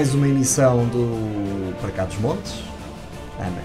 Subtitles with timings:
[0.00, 2.54] Mais uma emissão do Para Cá dos Montes.
[3.38, 3.62] Ana,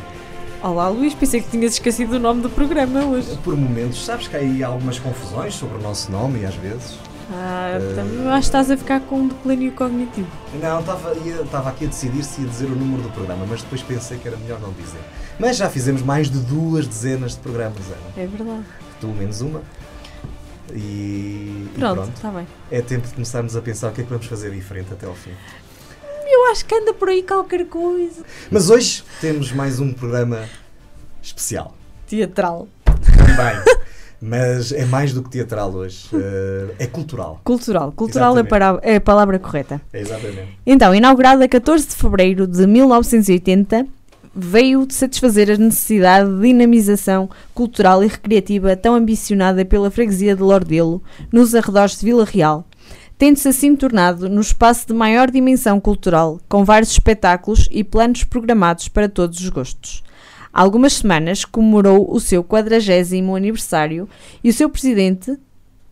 [0.61, 3.37] Olá Luís, pensei que tinhas esquecido o nome do programa hoje.
[3.41, 6.99] por momentos, sabes que há aí algumas confusões sobre o nosso nome e às vezes.
[7.31, 10.27] Ah, eu acho que estás a ficar com um declínio cognitivo.
[10.61, 14.17] Não, estava aqui a decidir se ia dizer o número do programa, mas depois pensei
[14.17, 14.99] que era melhor não dizer.
[15.39, 18.23] Mas já fizemos mais de duas dezenas de programas, Ana.
[18.23, 18.65] É verdade.
[18.99, 19.61] Tu menos uma.
[20.73, 22.47] E, Pronto, pronto, está bem.
[22.71, 25.13] é tempo de começarmos a pensar o que é que vamos fazer diferente até ao
[25.13, 25.31] fim.
[26.27, 28.23] Eu acho que anda por aí qualquer coisa.
[28.51, 30.43] Mas hoje temos mais um programa
[31.21, 31.75] especial.
[32.07, 32.67] Teatral.
[32.85, 33.75] Também.
[34.21, 36.07] Mas é mais do que teatral hoje.
[36.13, 37.41] eh, é cultural.
[37.43, 37.91] Cultural.
[37.91, 39.81] Cultural é, para- é a palavra correta.
[39.93, 40.57] É exatamente.
[40.65, 43.85] Então, inaugurada a 14 de fevereiro de 1980,
[44.33, 51.01] veio satisfazer a necessidade de dinamização cultural e recreativa tão ambicionada pela freguesia de Lordelo,
[51.31, 52.65] nos arredores de Vila Real,
[53.17, 58.87] tendo-se assim tornado no espaço de maior dimensão cultural, com vários espetáculos e planos programados
[58.87, 60.03] para todos os gostos.
[60.53, 62.75] Há algumas semanas comemorou o seu 40
[63.35, 64.07] aniversário
[64.43, 65.37] e o seu presidente,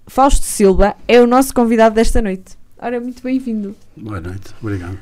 [0.07, 2.57] Fausto Silva, é o nosso convidado desta noite.
[2.77, 3.75] Ora, muito bem-vindo.
[3.95, 4.97] Boa noite, obrigado.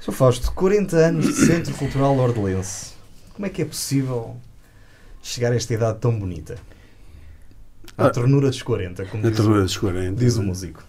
[0.00, 2.92] Sou Fausto, 40 anos de Centro Cultural Lordelense.
[3.34, 4.36] Como é que é possível
[5.22, 6.56] chegar a esta idade tão bonita?
[7.98, 10.12] À Ah, ternura dos 40, como Na diz, ternura dos 40.
[10.18, 10.82] diz o músico.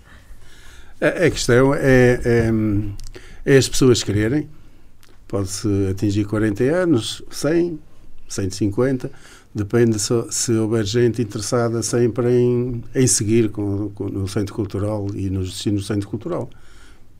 [1.01, 2.51] A, a questão é, é,
[3.45, 4.47] é as pessoas quererem.
[5.27, 7.79] Pode-se atingir 40 anos, 100,
[8.29, 9.11] 150.
[9.53, 15.07] Depende se, se houver gente interessada sempre em, em seguir com, com- no Centro Cultural
[15.13, 16.49] e nos destinos do Centro Cultural.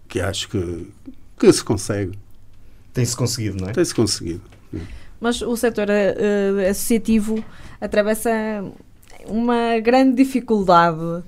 [0.08, 0.88] Que acho que,
[1.40, 2.18] que se consegue.
[2.94, 3.72] Tem-se conseguido, não é?
[3.74, 4.42] Tem-se conseguido.
[5.20, 7.44] Mas o setor eh, associativo
[7.80, 8.30] atravessa
[9.26, 11.24] uma grande dificuldade.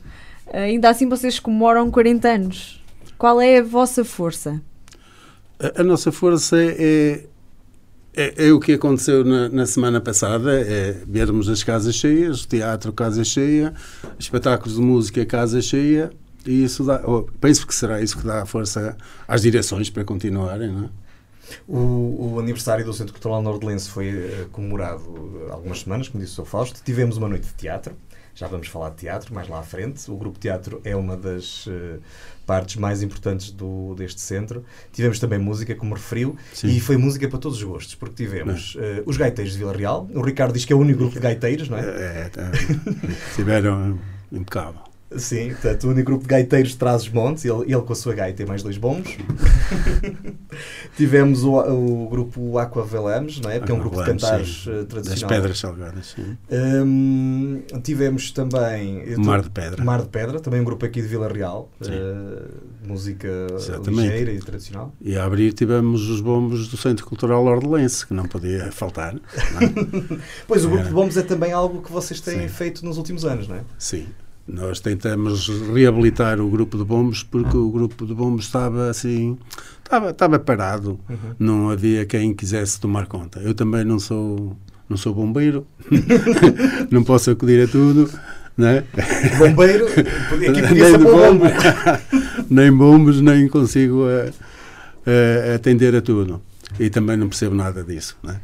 [0.54, 2.84] Ainda assim, vocês comemoram 40 anos.
[3.18, 4.62] Qual é a vossa força?
[5.60, 7.26] A, a nossa força é,
[8.16, 12.94] é, é o que aconteceu na, na semana passada, é vermos as casas cheias, teatro
[12.94, 13.74] casa cheia,
[14.20, 16.12] espetáculos de música casa cheia,
[16.46, 18.96] e isso dá, oh, penso que será isso que dá força
[19.28, 20.90] às direções para continuarem, não é?
[21.68, 26.24] O, o aniversário do Centro Cultural Nordelense foi eh, comemorado eh, há algumas semanas, como
[26.24, 26.50] disse o Sr.
[26.50, 26.82] Fausto.
[26.84, 27.94] Tivemos uma noite de teatro.
[28.36, 30.10] Já vamos falar de teatro mais lá à frente.
[30.10, 32.00] O grupo teatro é uma das eh,
[32.46, 34.66] partes mais importantes do, deste centro.
[34.92, 36.68] Tivemos também música, como referiu, Sim.
[36.68, 40.10] e foi música para todos os gostos, porque tivemos eh, os gaiteiros de Vila Real.
[40.14, 41.82] O Ricardo diz que é o único grupo de gaiteiros, não é?
[41.82, 42.52] É, tá,
[43.36, 44.00] tiveram
[44.32, 44.93] impecável.
[45.18, 48.42] Sim, portanto, o único grupo de gaiteiros de Trás-os-Montes, ele, ele com a sua gaita
[48.42, 49.12] e mais dois bombos.
[50.98, 53.60] Tivemos o, o grupo Aqua Velamos, não é?
[53.60, 55.30] Que é um grupo de cantares eh, Das tradicional.
[55.30, 56.38] pedras salgadas, sim.
[56.52, 59.84] Hum, tivemos também tô- Mar de Pedra.
[59.84, 62.42] Mar de Pedra, também um grupo aqui de Vila Real, eh,
[62.86, 64.02] música Exatamente.
[64.02, 64.94] ligeira e tradicional.
[65.02, 69.14] E a abrir tivemos os bombos do Centro Cultural Ordelense, que não podia faltar.
[69.14, 70.20] não é?
[70.48, 70.90] Pois o grupo Era.
[70.90, 72.48] de bombos é também algo que vocês têm Sim.
[72.48, 73.62] feito nos últimos anos, não é?
[73.78, 74.06] Sim.
[74.46, 79.38] Nós tentamos reabilitar o grupo de bombos porque o grupo de bombos estava assim,
[79.82, 81.00] estava, estava parado,
[81.40, 83.40] não havia quem quisesse tomar conta.
[83.40, 84.58] Eu também não sou,
[84.90, 85.66] não sou bombeiro,
[86.92, 88.10] não posso acudir a tudo,
[88.58, 88.84] né?
[89.40, 89.86] Bombeiro,
[90.38, 91.12] nem, bombo.
[91.12, 91.52] bombos,
[92.50, 94.34] nem bombos, nem consigo eh,
[95.06, 96.42] eh, atender a tudo.
[96.78, 98.42] E também não percebo nada disso, né?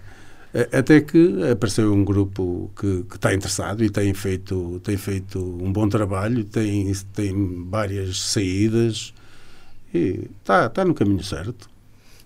[0.53, 5.39] A- Até que apareceu um grupo que, que está interessado e tem feito, tem feito
[5.39, 9.13] um bom trabalho, tem, tem várias saídas
[9.93, 11.69] e está, está no caminho certo.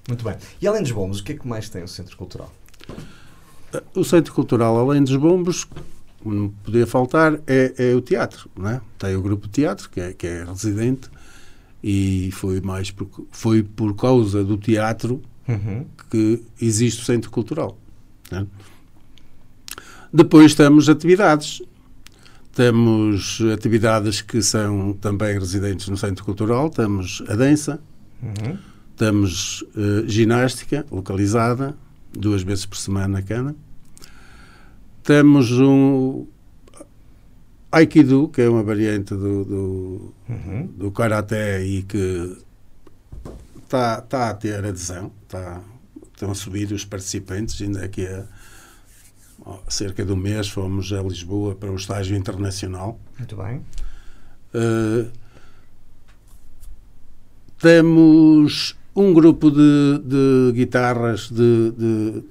[0.07, 0.36] Muito bem.
[0.62, 2.53] E além dos bombos, o que é que mais tem o Centro Cultural?
[3.95, 5.65] O Centro Cultural, além dos bombos,
[6.24, 8.50] não podia faltar, é, é o teatro.
[8.56, 8.81] Não é?
[9.00, 11.09] Tem o grupo de teatro, que é, que é residente,
[11.83, 15.86] e foi, mais por, foi por causa do teatro Uhum.
[16.09, 17.77] que existe o Centro Cultural.
[18.33, 18.47] Né?
[20.12, 21.62] Depois temos atividades.
[22.53, 26.69] Temos atividades que são também residentes no Centro Cultural.
[26.69, 27.80] Temos a dança,
[28.21, 28.57] Uhum.
[28.95, 31.75] temos eh, ginástica localizada,
[32.12, 33.56] duas vezes por semana cada.
[35.03, 36.25] Temos um
[37.71, 40.68] Aikido, que é uma variante do, do, Uhum.
[40.77, 42.38] do Karaté e que
[43.63, 45.59] está tá a ter adesão, tá,
[46.23, 48.25] estão a subir os participantes, ainda aqui a,
[49.45, 52.99] ó, cerca de um mês fomos a Lisboa para um estágio internacional.
[53.17, 53.61] Muito bem.
[54.53, 55.11] Uh,
[57.59, 62.23] temos um grupo de, de guitarras de, de,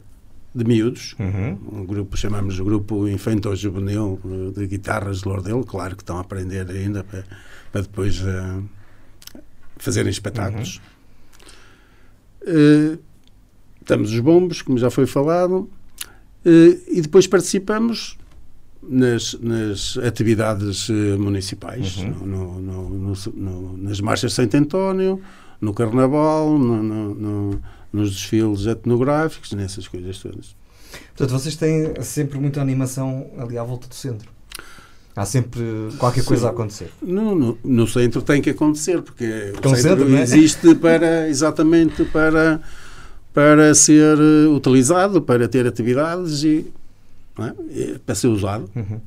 [0.55, 1.81] de miúdos, Uhum.
[1.81, 6.17] um grupo, chamamos o grupo Infanto Juvenil uh, de guitarras de Lordelo, claro que estão
[6.19, 7.25] a aprender ainda para,
[7.71, 8.63] para depois uh,
[9.77, 10.81] fazerem espetáculos.
[12.45, 12.99] Eh,
[13.93, 15.69] estamos os bombos, como já foi falado,
[16.45, 18.17] eh, e depois participamos
[18.83, 22.11] nas, nas atividades eh, municipais, Uhum.
[22.27, 25.21] no- no- no- nas marchas de Santo António,
[25.61, 27.63] no Carnaval, no- no- no-
[27.93, 30.57] nos desfiles etnográficos, nessas coisas todas.
[31.15, 34.31] Portanto, vocês têm sempre muita animação ali à volta do centro.
[35.15, 35.61] Há sempre
[35.99, 36.91] qualquer coisa a acontecer.
[37.03, 40.23] No, no- no centro tem que acontecer, porque, Porque é o centro centro, é?
[40.23, 42.63] existe para, exatamente para,
[43.33, 46.67] para ser eh, utilizado, para ter atividades e,
[47.39, 47.99] é?
[48.05, 48.71] Para ser usado.
[48.75, 49.01] Uhum.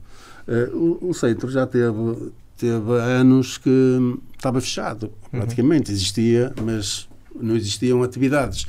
[0.47, 5.91] Eh, o, o centro já teve, teve anos que estava fechado, praticamente.
[5.91, 7.07] Existia, mas
[7.39, 8.65] não existiam atividades.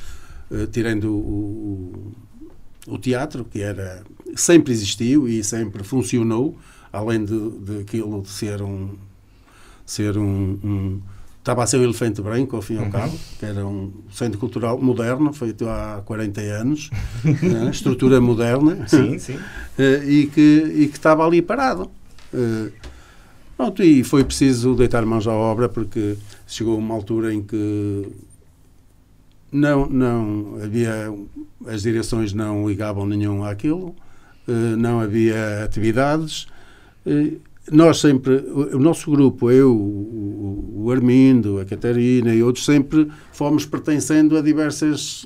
[0.51, 2.13] Eh, tirando o,
[2.87, 4.03] o, o teatro, que era
[4.35, 6.57] sempre existiu e sempre funcionou,
[6.93, 8.89] além de, de aquilo de ser um.
[9.85, 11.01] Ser um, um-
[11.47, 12.91] estava a ser um elefante branco, ao fim e ao Uhum.
[12.91, 16.89] cabo, que era um centro cultural moderno, feito há 40 anos,
[17.23, 17.69] né?
[17.71, 18.85] estrutura moderna.
[18.87, 19.39] Sim, sim.
[19.79, 20.41] Eh, e, que,
[20.75, 21.89] e que estava ali parado.
[22.33, 22.69] Eh,
[23.55, 28.07] pronto, e foi preciso deitar mãos à obra porque chegou uma altura em que
[29.49, 31.13] não, não havia,
[31.65, 33.95] as direções não ligavam nenhum àquilo,
[34.49, 36.45] eh, não havia atividades.
[37.67, 42.65] Eh, nós sempre, o, o nosso grupo, eu, o, o Armindo, a Catarina e outros,
[42.65, 45.25] sempre fomos pertencendo a diversas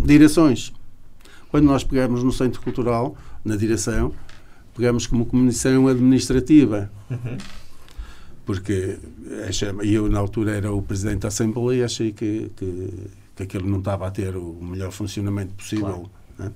[0.00, 0.72] direções.
[1.50, 3.14] Quando nós pegamos no Centro Cultural,
[3.44, 4.12] na direção,
[4.74, 7.36] pegamos como comissão administrativa, Uhum.
[8.46, 8.98] porque
[9.48, 12.88] achei- e eu na altura era o Presidente da Assembleia e achei que, que,
[13.36, 16.08] que aquilo não estava a ter o melhor funcionamento possível.
[16.38, 16.50] né?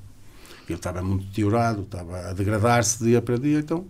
[0.68, 3.84] Ele estava muito deteriorado, estava a degradar-se dia para dia, então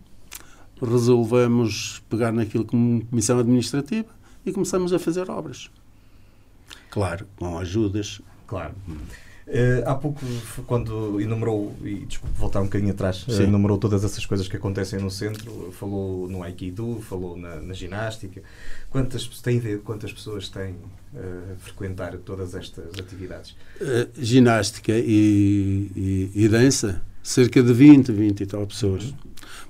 [0.81, 4.09] resolvemos pegar naquilo como comissão administrativa
[4.45, 5.71] e começamos a fazer obras.
[6.91, 8.21] Claro, com ajudas.
[8.47, 8.75] Claro.
[9.49, 10.21] Eh, há pouco,
[10.67, 13.43] quando enumerou, e desculpe voltar um bocadinho atrás, eh, Sim.
[13.45, 18.43] enumerou todas essas coisas que acontecem no centro, falou no Aikido, falou na, na ginástica.
[18.91, 20.75] Quantas, tem ideia de quantas pessoas têm
[21.15, 23.55] eh, a frequentar todas estas atividades?
[23.81, 29.13] Eh, ginástica e, e, e dança, cerca de 20, 20 e tal pessoas.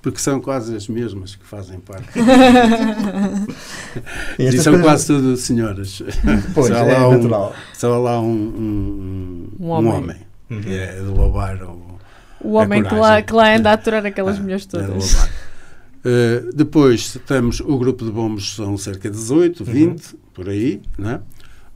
[0.01, 2.07] Porque são quase as mesmas que fazem parte.
[4.39, 6.01] E E são coisas- quase tudo senhoras.
[6.53, 7.55] Pois, só, é lá um, natural.
[7.73, 9.91] só lá um, um, Um um homem.
[9.93, 10.17] homem.
[10.49, 10.61] Uhum.
[10.61, 11.97] que é de louvar o,
[12.39, 15.29] O homem que lá, que lá anda a aturar aquelas Ah, mulheres é de todas.
[16.05, 19.73] Eh, depois temos o grupo de bombos, são cerca de 18, Uhum.
[19.73, 20.81] 20, por aí.
[20.97, 21.19] Né?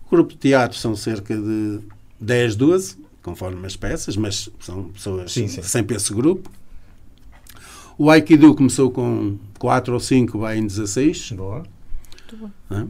[0.08, 1.80] O grupo de teatro são cerca de
[2.20, 5.62] 10, 12, conforme as peças, mas são pessoas Sim, sim.
[5.62, 6.50] sempre esse grupo.
[7.98, 11.34] O Aikido começou com 4 ou 5, vai em 16.
[11.34, 11.64] Boa.
[12.70, 12.88] né?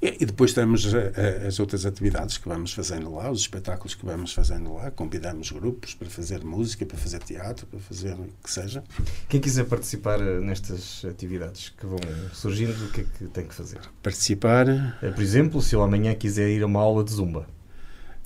[0.00, 3.94] E, e depois temos eh, eh, as outras atividades que vamos fazendo lá, os espetáculos
[3.94, 4.90] que vamos fazendo lá.
[4.90, 8.82] Convidamos grupos para fazer música, para fazer teatro, para fazer o que seja.
[9.28, 11.98] Quem quiser participar eh, nestas atividades que vão
[12.32, 13.80] surgindo, o que é que tem que fazer?
[14.02, 14.66] Participar,
[15.00, 17.46] Por exemplo, se eu amanhã quiser ir a uma aula de zumba.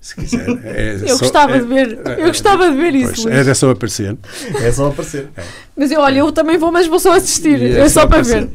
[0.01, 0.49] Se quiser.
[0.65, 3.37] É Eu só- gostava é- de ver, é- eu gostava de ver Pois, isso, Luís.
[3.39, 4.17] era só aparecer.
[4.63, 5.29] É só aparecer.
[5.77, 7.61] Mas eu, olha, eu também vou, mas vou só assistir.
[7.61, 8.47] E É só para aparecer.
[8.47, 8.51] ver.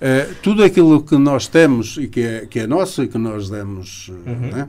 [0.00, 3.48] Eh, tudo aquilo que nós temos e que é, que é nosso e que nós
[3.48, 4.50] demos, Uhum.
[4.52, 4.68] né?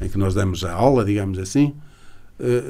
[0.00, 1.74] em que nós damos a aula, digamos assim,
[2.40, 2.62] eh,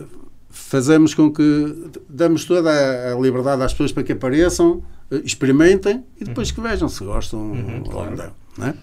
[0.51, 6.05] fazemos com que damos toda a, a liberdade às pessoas para que apareçam, eh, experimentem
[6.21, 8.17] e depois que vejam se gostam Uhum, ou claro.
[8.17, 8.65] não.
[8.67, 8.75] né?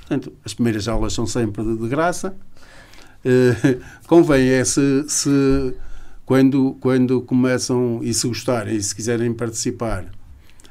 [0.00, 2.34] Portanto, as primeiras aulas são sempre de, de graça.
[3.24, 5.74] Eh, convém é se, se
[6.24, 10.06] quando, quando começam e se gostarem e se quiserem participar,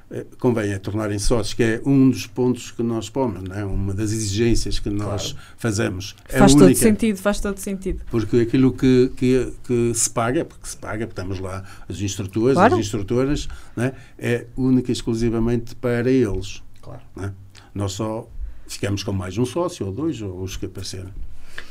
[0.10, 3.64] eh, convém é tornarem sócios, que é um dos pontos que nós pomos, não é?
[3.64, 5.48] uma das exigências que nós Claro.
[5.58, 6.16] fazemos.
[6.28, 8.02] É Faz todo única, sentido, faz todo sentido.
[8.12, 12.56] porque aquilo que, que, que se paga, porque se paga, porque estamos lá os instrutores,
[12.56, 12.74] Claro.
[12.74, 13.94] as instrutoras, não é?
[14.18, 16.62] é única e exclusivamente para eles.
[16.82, 17.02] Claro.
[17.16, 17.34] não é?
[17.74, 18.28] Nós só
[18.68, 21.14] ficamos com mais um sócio, ou dois, ou os que aparecerem.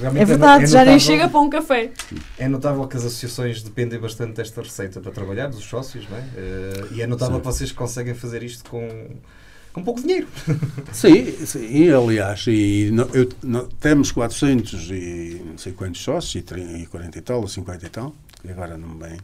[0.00, 1.90] Realmente É verdade, já nem chega para um café.
[2.38, 6.24] É notável que as associações dependem bastante desta receita para trabalhar, dos sócios, não é?
[6.36, 7.40] Eh, e é notável Sim.
[7.40, 8.88] que vocês conseguem fazer isto com,
[9.72, 10.26] com pouco dinheiro.
[10.92, 16.42] Sim, sim aliás, e no, eu, no, temos 400 e não sei quantos sócios, e,
[16.42, 19.18] 30, e 40 e tal, ou 50 e tal, que agora não bem.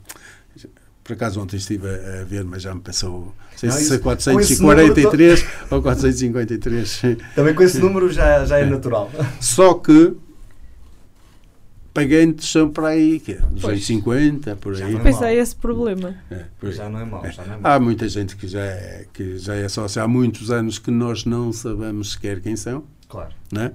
[1.05, 3.33] Por acaso ontem estive a ver, mas já me passou.
[3.63, 7.03] Não sei se é 443 ou 453.
[7.35, 8.67] Também com esse número já, já é, é.
[8.67, 9.11] natural.
[9.41, 10.15] Só que
[11.99, 14.93] pagantes são para aí, que é, 250, por aí.
[14.93, 16.15] Já pois é esse problema.
[16.31, 17.73] É, já não é mau, já não é mau.
[17.73, 21.25] Há muita gente que já é, que já é sócia há muitos anos que nós
[21.25, 22.85] não sabemos sequer quem são.
[23.09, 23.33] Claro.
[23.53, 23.73] Né?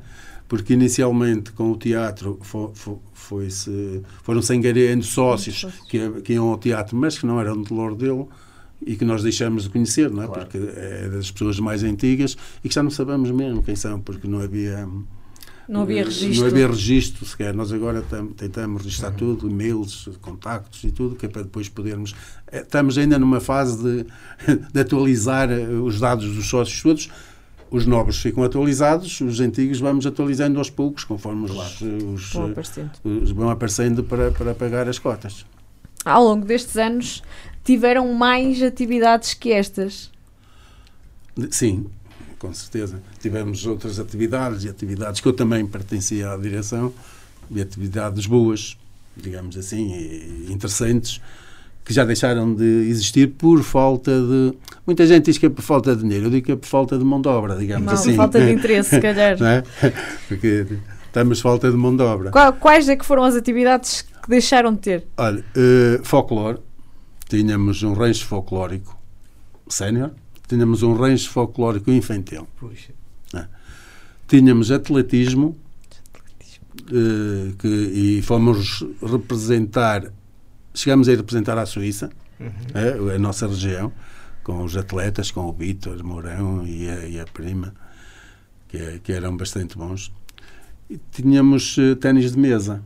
[0.47, 2.71] Porque inicialmente com o teatro foi,
[3.13, 7.73] foi, -se, foram-se engariando sócios que, que iam ao teatro, mas que não eram de
[7.73, 8.29] Lordelo
[8.85, 10.27] e que nós deixamos de conhecer, não é?
[10.27, 10.41] Claro.
[10.41, 14.27] Porque é das pessoas mais antigas e que já não sabemos mesmo quem são, porque
[14.27, 14.87] não havia
[15.67, 16.41] não havia registro.
[16.41, 17.53] Não havia registro sequer.
[17.53, 18.03] Nós agora
[18.35, 19.15] tentamos registrar uhum.
[19.15, 22.13] tudo, e-mails, contactos e tudo, que é para depois podermos.
[22.51, 24.05] Eh, estamos ainda numa fase de,
[24.73, 27.09] de atualizar eh, os dados dos sócios todos.
[27.71, 32.91] Os novos ficam atualizados, os antigos vamos atualizando aos poucos, conforme os, os, vão, aparecendo.
[33.03, 35.43] os vão aparecendo para, para pagar as cotas.
[36.05, 37.23] Ao longo destes anos,
[37.63, 40.11] tiveram mais atividades que estas?
[41.49, 41.87] Sim,
[42.43, 43.01] com certeza.
[43.21, 46.93] Tivemos outras atividades e atividades que eu também pertencia à direção
[47.49, 48.77] e atividades boas,
[49.15, 51.21] digamos assim, e interessantes,
[51.85, 54.53] que já deixaram de existir por falta de.
[54.85, 56.97] Muita gente diz que é por falta de dinheiro, eu digo que é por falta
[56.97, 58.15] de mão de obra, digamos Não, assim.
[58.15, 59.39] Falta de interesse, se calhar.
[59.39, 59.63] Não é?
[60.27, 60.67] Porque
[61.13, 62.29] temos falta de mão de obra.
[62.59, 65.07] Quais é que foram as atividades que deixaram de ter?
[65.15, 66.59] Olha, uh, folclore,
[67.29, 68.97] tínhamos um rancho folclórico
[69.69, 70.11] sénior,
[70.47, 72.47] tínhamos um rancho folclórico infantil.
[72.59, 72.93] Puxa.
[73.33, 73.45] É.
[74.27, 75.57] Tínhamos atletismo,
[76.81, 80.11] uh, que, e fomos representar,
[80.73, 82.09] chegamos a representar a Suíça,
[82.39, 82.51] uhum.
[82.73, 83.91] é, a nossa região,
[84.43, 87.73] com os atletas, com o Vítor Mourão e a, e a prima,
[88.67, 90.11] que, que, eram bastante bons.
[90.89, 92.83] E tínhamos uh, ténis de mesa.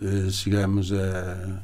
[0.00, 1.62] Uh, chegamos a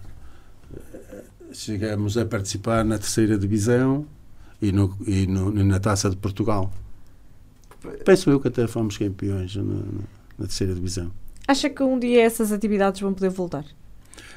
[1.53, 4.07] chegamos a participar na terceira divisão
[4.61, 6.73] e, no, e no, na Taça de Portugal.
[8.05, 9.63] Penso eu que até fomos campeões na,
[10.39, 11.11] na terceira divisão.
[11.47, 13.65] Acha que um dia essas atividades vão poder voltar?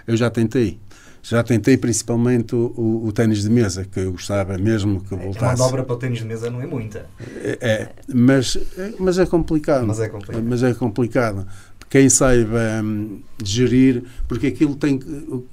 [0.06, 0.80] Eu já tentei.
[1.22, 5.46] Já tentei principalmente o, o, o ténis de mesa, que eu gostava mesmo que voltasse.
[5.46, 7.08] A manobra para o ténis de mesa não é muita.
[7.42, 9.86] É, é mas, é, mas é complicado.
[9.86, 10.44] Mas é complicado.
[10.44, 11.48] Mas é complicado.
[11.90, 15.44] Quem saiba hum, gerir, porque aquilo tem que,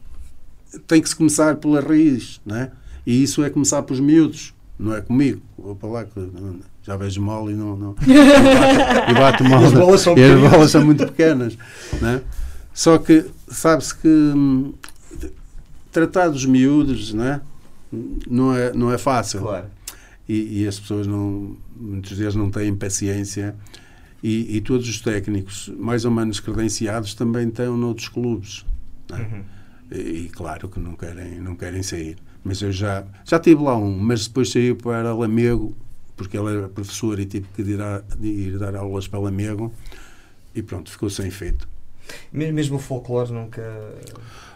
[0.86, 2.70] tem que se começar pela raiz, não é?
[3.06, 6.30] E isso é começar pelos miúdos não é comigo, vou para lá que
[6.82, 9.64] já vejo mal e não, não e bato mal.
[9.64, 11.56] As bolas são, as bolas são muito pequenas.
[12.00, 12.22] Né?
[12.72, 14.74] Só que sabe-se que hum,
[15.90, 17.40] tratar dos miúdos né,
[18.28, 19.40] não, é, não é fácil.
[19.40, 19.66] Claro.
[20.28, 23.54] E, e as pessoas não, muitas vezes não têm paciência.
[24.22, 28.66] E, e, todos os técnicos, mais ou menos credenciados, também estão noutros clubes.
[29.10, 29.18] Né?
[29.18, 29.42] Uhum.
[29.90, 32.16] E, e, claro que não querem, não querem sair.
[32.46, 35.76] Mas eu já, já tive lá um, mas depois saiu para Lamego,
[36.16, 39.74] porque ele era professor e tive que ir, a, ir dar aulas para Lamego,
[40.54, 41.68] e pronto, ficou sem efeito.
[42.32, 43.62] Mesmo o folclore nunca.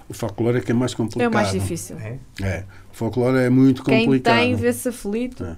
[0.09, 1.25] O folclore é que é mais complicado.
[1.25, 1.99] É o mais difícil.
[1.99, 2.19] É?
[2.41, 2.65] é.
[2.93, 4.37] O folclore é muito complicado.
[4.37, 5.45] Quem tem vê-se aflito.
[5.45, 5.57] É.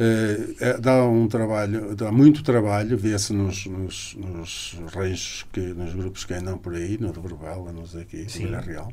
[0.00, 5.94] É, é, dá um trabalho, dá muito trabalho, vê-se nos, nos, nos ranchos, que, nos
[5.94, 8.46] grupos que andam por aí, no de Borbela, nos aqui, Sim.
[8.46, 8.92] Vila Real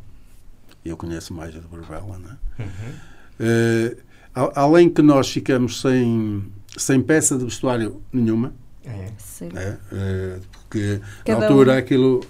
[0.90, 2.64] eu conheço mais a de Borvela, não é?
[2.64, 3.98] Uhum.
[3.98, 6.44] Uh, além que nós ficamos sem,
[6.78, 8.54] sem peça de vestuário nenhuma,
[8.86, 9.10] é.
[9.56, 11.78] é uh, porque Cada na altura um.
[11.78, 12.22] aquilo.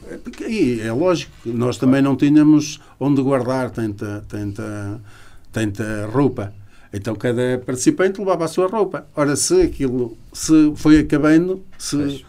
[0.48, 5.02] E é lógico que nós também não tínhamos onde guardar tanta, tanta,
[5.52, 6.54] tanta roupa.
[6.94, 9.06] Então cada participante levava a sua roupa.
[9.16, 12.26] Ora, se aquilo se foi acabando, se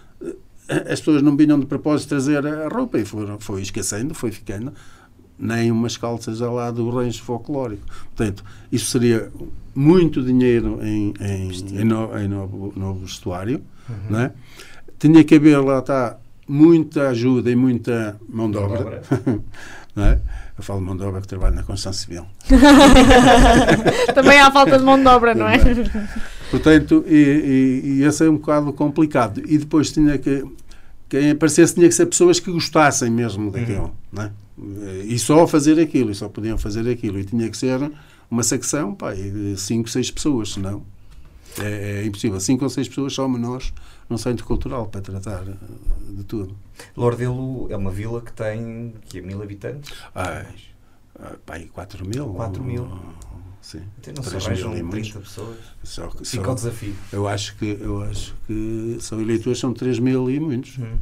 [0.68, 4.33] eh, as pessoas não vinham de propósito trazer a roupa e foram, foi esquecendo, foi
[4.33, 4.73] ficando
[5.38, 7.87] nem umas calças ao lado do rancho folclórico.
[8.14, 9.31] Portanto, isso seria
[9.75, 13.62] muito dinheiro em, em, em, no, em novo, novo vestuário.
[13.88, 13.97] Uhum.
[14.11, 14.33] Não é?
[14.99, 16.16] Tinha que haver, lá está,
[16.49, 19.02] muita ajuda e muita mão de obra.
[19.95, 20.19] não é?
[20.57, 22.25] Eu falo de mão de obra que trabalho na construção civil.
[24.14, 25.59] Também há falta de mão de obra, não é?
[26.50, 29.43] Portanto, e, e, e esse é um bocado complicado.
[29.47, 30.45] E depois tinha que.
[31.08, 33.94] Quem aparecesse tinha que ser pessoas que gostassem mesmo daquilo.
[34.12, 34.22] Uhum.
[34.22, 34.32] É?
[35.04, 37.18] E só fazer aquilo, e só podiam fazer aquilo.
[37.18, 37.90] E tinha que ser
[38.30, 40.82] uma secção, pá, de 5, 6 pessoas, senão
[41.58, 42.38] é, é, impossível.
[42.40, 43.72] 5 ou 6 pessoas somos nós
[44.08, 45.54] num centro cultural para tratar eh,
[46.10, 46.56] de tudo.
[46.96, 49.92] Lordelo é uma vila que tem que é mil habitantes?
[50.14, 50.44] Ah,
[51.44, 52.28] pá, 4 mil.
[52.34, 52.88] 4 mil.
[53.70, 53.80] Sim.
[54.00, 55.28] Então não se 3 arranjam mil e 30 muitos.
[55.28, 55.56] pessoas.
[55.82, 56.94] Só que- Fica só- o desafio.
[57.12, 60.78] eu, acho que, eu acho que são eleitores, são 3 mil e muitos.
[60.78, 60.96] Hum.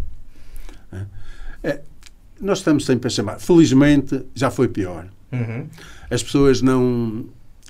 [2.41, 3.39] Nós estamos sempre a chamar.
[3.39, 5.07] Felizmente, já foi pior.
[5.33, 5.67] Uhum.
[6.11, 7.27] As pessoas não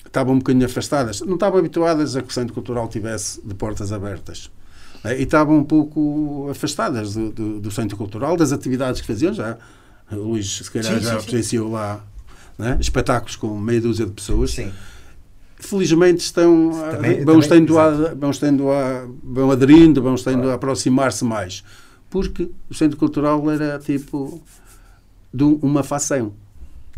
[0.07, 3.93] estavam um bocadinho afastadas, não estavam habituadas a que o Centro Cultural tivesse de portas
[3.93, 4.51] abertas.
[5.03, 5.19] né?
[5.19, 9.59] E estavam um pouco afastadas do, do- do Centro Cultural, das atividades que faziam já.
[10.11, 12.03] O Luís, se calhar, Sim, já presenciou lá
[12.59, 12.77] né?
[12.81, 14.53] espetáculos com meia dúzia de pessoas.
[14.53, 14.71] Sim.
[15.57, 20.51] Felizmente estão, Também- vão, também, estando a, vão, estando a, vão aderindo, vão estando Claro.
[20.51, 21.65] a aproximar-se mais.
[22.11, 24.43] Porque o Centro Cultural era tipo
[25.33, 26.33] de um- uma facção.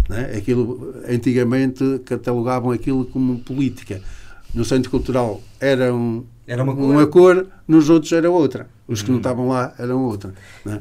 [0.08, 0.34] Né?
[0.36, 4.00] Aquilo, antigamente catalogavam aquilo como política.
[4.54, 7.34] No Centro Cultural era um, Era uma uma cor.
[7.36, 8.68] cor, nos outros era outra.
[8.88, 9.20] Os que não Uhum.
[9.20, 10.32] estavam lá eram outra.
[10.64, 10.80] Né?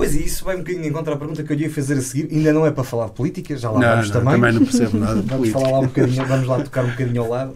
[0.00, 1.94] Pois e isso vai um bocadinho em contra a pergunta que eu lhe ia fazer
[1.98, 2.28] a seguir.
[2.34, 4.34] Ainda não é para falar de política, já lá Não, vamos não, também.
[4.34, 5.58] também não percebo nada de Vamos política.
[5.60, 7.54] falar lá um bocadinho, vamos lá tocar um bocadinho ao lado.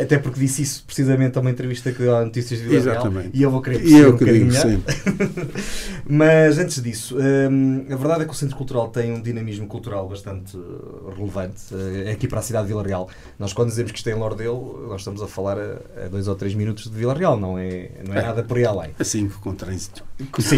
[0.00, 2.78] Até porque disse isso precisamente a uma entrevista que deu à Notícias de Real.
[2.80, 3.30] Exatamente.
[3.32, 4.94] E eu vou querer E eu um que bocadinho digo sempre.
[6.08, 10.08] Mas antes disso, hum, a verdade é que o Centro Cultural tem um dinamismo cultural
[10.08, 13.08] bastante uh, relevante uh, aqui para a cidade de Vila Real.
[13.38, 16.28] Nós, quando dizemos que isto é em Lordelo, nós estamos a falar a, a dois
[16.28, 18.22] ou três minutos de Vila Real, não é, não é É.
[18.22, 18.90] nada por aí além.
[18.98, 20.04] Assim com trânsito.
[20.38, 20.56] Sim.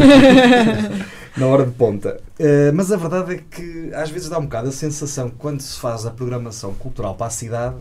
[1.37, 2.21] Na hora de ponta.
[2.39, 5.61] Uh, mas a verdade é que às vezes dá um bocado a sensação que quando
[5.61, 7.77] se faz a programação cultural para a cidade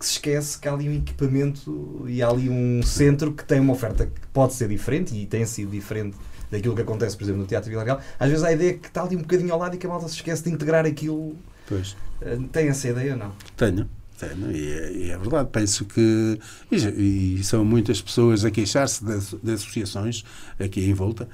[0.00, 3.60] que se esquece que há ali um equipamento e há ali um centro que tem
[3.60, 6.16] uma oferta que pode ser diferente e tem sido diferente
[6.50, 8.00] daquilo que acontece, por exemplo, no Teatro Vila Real.
[8.18, 9.90] Às vezes há a ideia que está ali um bocadinho ao lado e que a
[9.90, 11.36] malta se esquece de integrar aquilo.
[11.68, 11.92] Pois.
[12.22, 13.32] Uh, Tem essa ideia ou não?
[13.56, 13.86] Tenho,
[14.18, 15.50] tenho, e é, e é verdade.
[15.52, 16.40] Penso que.
[16.72, 20.24] E, e são muitas pessoas a queixar-se de, de associações
[20.58, 21.28] aqui em volta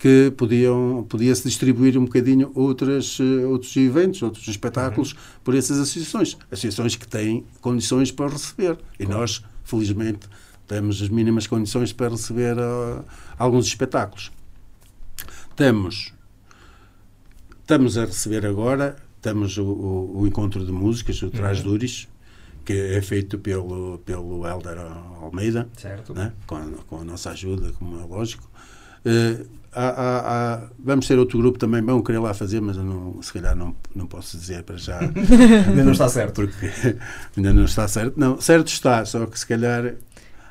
[0.00, 6.38] que podiam podia-se distribuir um bocadinho outras, eh, outros eventos, outros espetáculos por essas associações.
[6.50, 8.78] Associações que têm condições para receber.
[8.98, 10.26] E nós, felizmente,
[10.66, 13.04] temos as mínimas condições para receber ah,
[13.38, 14.32] alguns espetáculos.
[15.54, 16.12] Temos
[17.60, 21.66] Estamos a receber agora, estamos o, o, o encontro de músicas, o Traz Uhum.
[21.66, 22.08] Duris,
[22.64, 24.76] que é feito pelo, pelo Helder
[25.22, 26.12] Almeida, Certo?
[26.12, 26.32] né?
[26.48, 28.50] com, a, com a nossa ajuda, como é lógico.
[29.04, 32.84] Eh, há- há- há- vamos ter outro grupo também, vão querer lá fazer, mas eu
[32.84, 34.98] não, se calhar não, não posso dizer para já,
[35.68, 36.34] Ainda não está certo.
[36.34, 36.66] porque
[37.36, 38.14] ainda não está certo.
[38.18, 39.94] Não, certo está, só que se calhar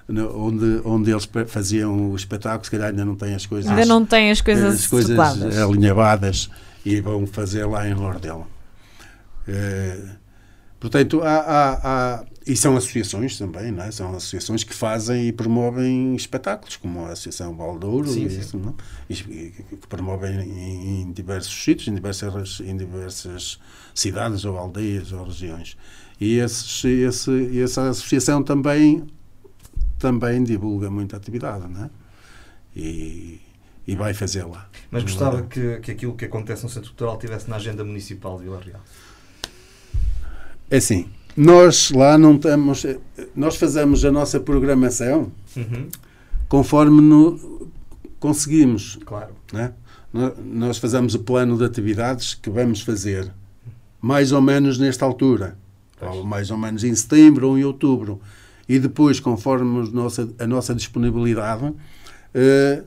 [0.07, 3.85] no- onde, onde eles faziam o espetáculo, se calhar ainda não tem as coisas Ainda
[3.85, 5.17] não tem as coisas, as coisas
[5.57, 6.49] alinhavadas
[6.85, 8.47] e vão fazer lá em Lordelo.
[9.47, 9.97] Eh,
[10.79, 11.79] portanto, há, há-
[12.19, 13.91] há- e são associações também, não é?
[13.91, 18.39] São associações que fazem e promovem espetáculos, como a Associação Valdouro, Sim, sim.
[18.39, 18.75] isso, não?
[19.09, 23.59] E que promovem em, em diversos sítios, em diversas, em diversas
[23.93, 25.77] cidades ou aldeias ou regiões.
[26.19, 29.05] E esses, esse, essa associação também,
[29.97, 31.89] também divulga muita atividade, não é?
[32.75, 33.39] E,
[33.87, 34.69] e vai fazer lá.
[34.91, 38.43] Mas gostava que, que aquilo que acontece no Centro Cultural estivesse na agenda municipal de
[38.45, 38.81] Vila Real.
[40.69, 42.85] É assim, nós lá não estamos.
[43.35, 45.87] Nós fazemos a nossa programação Uhum,
[46.47, 47.69] conforme no,
[48.19, 48.97] conseguimos.
[49.05, 49.31] claro.
[49.51, 49.71] Né?
[50.43, 53.31] Nós fazemos o plano de atividades que vamos fazer
[54.01, 55.57] mais ou menos nesta altura,
[55.99, 56.15] Pois.
[56.15, 58.19] ou mais ou menos em setembro ou em outubro.
[58.67, 61.73] E depois, conforme os nossa, a nossa disponibilidade,
[62.33, 62.83] eh,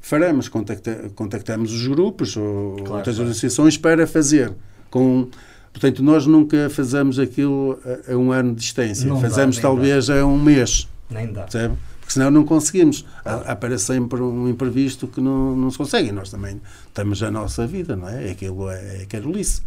[0.00, 3.30] faremos, contacta, contactamos os grupos ou Claro, outras claro.
[3.30, 4.52] associações para fazer.
[4.90, 5.28] Com,
[5.78, 9.06] portanto, nós nunca fazemos aquilo a, a um ano de distância.
[9.08, 10.88] Não dá, fazemos nem talvez a um mês.
[11.10, 11.42] Nem dá.
[11.42, 11.74] Percebe?
[12.00, 13.04] Porque senão não conseguimos.
[13.24, 16.08] Há- Aparece sempre um imprevisto que não, não se consegue.
[16.08, 16.60] E nós também
[16.94, 18.30] temos a nossa vida, não é?
[18.30, 19.62] Aquilo é, é carolice.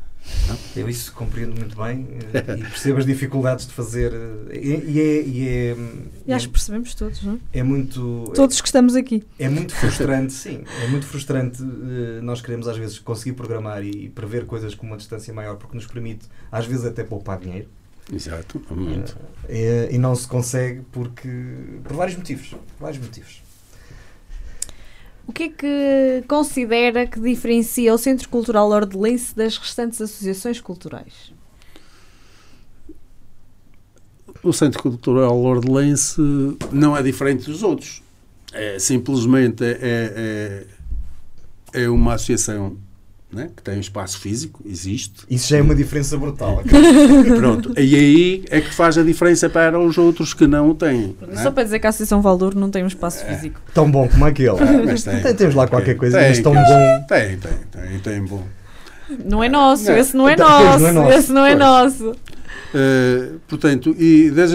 [0.75, 4.11] Eu isso compreendo muito bem eh, e percebo as dificuldades de fazer.
[4.13, 5.75] eh, E, e é, e é,
[6.27, 7.59] E acho que percebemos todos, não é?
[7.59, 8.31] é muito.
[8.35, 9.23] Todos que estamos aqui.
[9.39, 10.63] É muito frustrante, sim.
[10.83, 11.61] É muito frustrante.
[11.63, 15.75] eh, Nós queremos às vezes conseguir programar e prever coisas com uma distância maior porque
[15.75, 17.67] nos permite, às vezes, até poupar dinheiro.
[18.11, 18.61] Exato.
[18.71, 19.15] Muito.
[19.47, 21.29] E não se consegue porque.
[21.83, 22.49] por vários motivos.
[22.49, 23.41] Por vários motivos.
[25.29, 31.31] O que é que considera que diferencia o Centro Cultural Ordelense das restantes associações culturais?
[34.41, 36.19] O Centro Cultural Ordelense
[36.71, 38.01] não é diferente dos outros.
[38.51, 40.65] É, simplesmente é,
[41.73, 42.75] é, é uma associação
[43.31, 45.23] né, que tem um espaço físico, existe.
[45.29, 46.63] Isso já é uma diferença brutal.
[47.37, 47.73] Pronto.
[47.79, 51.15] E aí é que faz a diferença para os outros que não o têm.
[51.21, 51.43] não é?
[51.43, 53.61] Só para dizer que a Associação Valdouro não tem um espaço físico.
[53.73, 54.49] Tão bom como aquele.
[54.49, 55.21] Ah, mas tem.
[55.21, 56.63] Tem- Temos lá qualquer coisa, Tem, mas tão tem.
[56.63, 57.05] bom.
[57.07, 58.43] Tem, tem, tem, tem bom.
[59.25, 59.97] Não é nosso, Não.
[59.97, 61.59] esse não é Então, nosso, pois, não é nosso, esse não é pois.
[61.59, 62.15] nosso.
[62.75, 64.51] Eh, portanto, e das,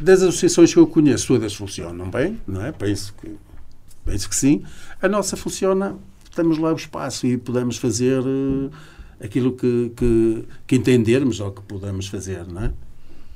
[0.00, 2.72] das associações que eu conheço, todas funcionam bem, não é?
[2.72, 3.30] Penso que,
[4.04, 4.62] penso que sim.
[5.00, 5.96] A nossa funciona,
[6.34, 11.62] temos lá o espaço e podemos fazer eh, aquilo que, que, que entendermos ou que
[11.62, 12.72] podemos fazer, não é?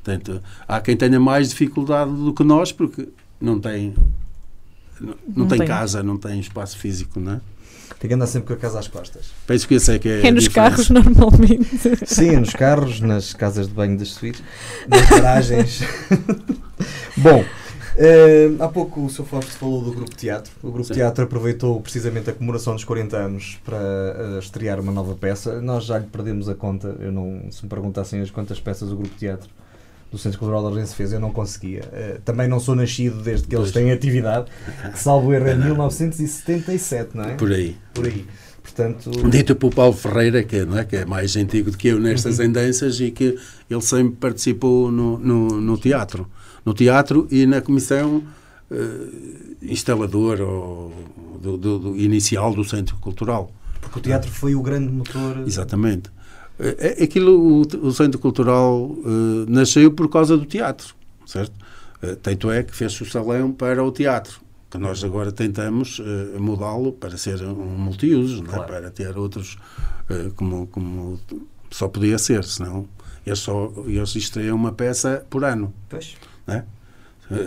[0.04, 3.08] Portanto, há quem tenha mais dificuldade do que nós porque
[3.40, 3.94] não tem,
[5.00, 5.66] não, não Não tem tem.
[5.66, 7.40] casa, não tem espaço físico, não é?
[8.00, 9.26] Tem que andar sempre com a casa às costas.
[9.46, 10.70] Penso que esse é que é, É nos diferença.
[10.70, 11.66] carros normalmente.
[12.06, 14.42] Sim, é nos carros, nas casas de banho das suítes,
[14.88, 15.80] nas garagens.
[17.16, 17.44] Bom,
[17.98, 19.24] eh, há pouco o Sr.
[19.24, 20.52] Fausto falou do Grupo Teatro.
[20.62, 20.94] O Grupo Sim.
[20.94, 25.60] Teatro aproveitou precisamente a comemoração dos 40 anos para eh, estrear uma nova peça.
[25.60, 26.94] Nós já lhe perdemos a conta.
[27.00, 29.48] Eu não, se me perguntassem as quantas peças o Grupo Teatro
[30.10, 31.82] do Centro Cultural de Ordense fez, eu não conseguia.
[31.92, 34.50] Eh, também não sou nascido desde que eles têm atividade,
[34.92, 37.34] que salvo erro é 1977, não é?
[37.34, 37.76] Por aí.
[37.92, 38.26] Por aí.
[38.62, 42.00] Portanto, Dito por Paulo Ferreira, que, não é, que é mais antigo do que eu
[42.00, 43.38] nestas andanças e que
[43.70, 46.28] ele sempre participou no, no, no teatro.
[46.66, 48.22] No teatro e na comissão
[48.70, 48.76] eh,
[49.62, 50.92] instaladora ou
[51.40, 53.50] do, do- do inicial do Centro Cultural.
[53.80, 55.38] porque o teatro foi o grande motor.
[55.46, 56.10] Exatamente.
[56.58, 61.52] É, é aquilo, o, o Centro Cultural eh, nasceu por causa do teatro, certo?
[62.02, 66.38] Eh, tanto é que fez o salão para o teatro, que nós agora tentamos eh,
[66.38, 68.54] mudá-lo para ser um multiusos, não é?
[68.54, 68.66] Claro.
[68.72, 69.56] para ter outros
[70.10, 71.20] eh, como, como
[71.70, 72.88] só podia ser, senão
[73.26, 75.72] eles, só, eles estreiam uma peça por ano.
[75.90, 76.14] Pois.
[76.46, 76.64] Né?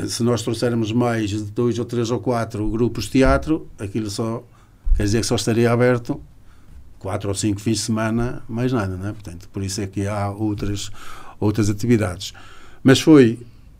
[0.07, 4.43] Se nós trouxermos mais de dois ou três ou quatro grupos de teatro, aquilo só
[4.97, 6.21] quer dizer que só estaria aberto
[6.97, 9.13] quatro ou cinco fins de semana, mais nada, não é?
[9.13, 10.91] Portanto, por isso é que há outras,
[11.39, 12.33] outras atividades.
[12.83, 13.39] Mas foi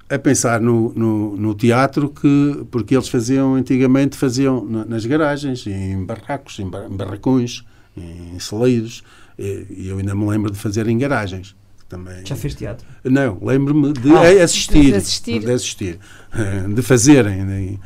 [0.10, 5.68] a pensar no, no, no teatro que, porque eles faziam, antigamente faziam na- nas garagens,
[5.68, 7.66] em barracos, em, bar- em barracões,
[7.98, 9.04] em celeiros,
[9.38, 11.56] e eu ainda me lembro de fazer em garagens.
[11.89, 12.86] Também, Já fez teatro?
[13.04, 14.91] não, lembro-me de Ah, assistir.
[14.91, 15.39] de assistir.
[15.39, 15.99] De assistir.
[16.75, 17.80] De fazerem.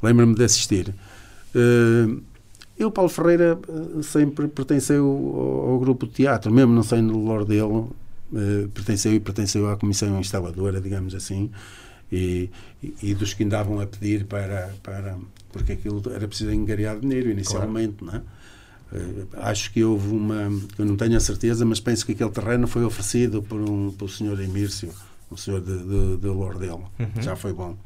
[0.00, 0.94] Lembro-me de assistir.
[1.54, 2.06] Eh,
[2.78, 7.18] Eu, Paulo Ferreira, eh, sempre pertenceu ao, ao grupo de teatro, mesmo não sendo do
[7.18, 7.90] Lordelo,
[8.32, 11.50] eh, pertenceu e pertenceu à comissão instaladora, digamos assim,
[12.12, 12.48] e,
[12.80, 15.16] e, e dos que andavam a pedir para, para.
[15.50, 18.22] porque aquilo era preciso engariar dinheiro inicialmente, não é?
[19.34, 20.50] Acho que houve uma.
[20.78, 24.06] Eu não tenho a certeza, mas penso que aquele terreno foi oferecido por um por
[24.06, 24.90] o senhor Emírsio,
[25.30, 26.90] o senhor de, de, de Lordelo.
[26.98, 27.22] Uhum.
[27.22, 27.76] Já foi bom.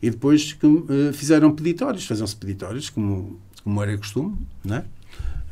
[0.00, 4.84] E depois que, eh, fizeram peditórios, faziam-se peditórios, como, como era costume, né?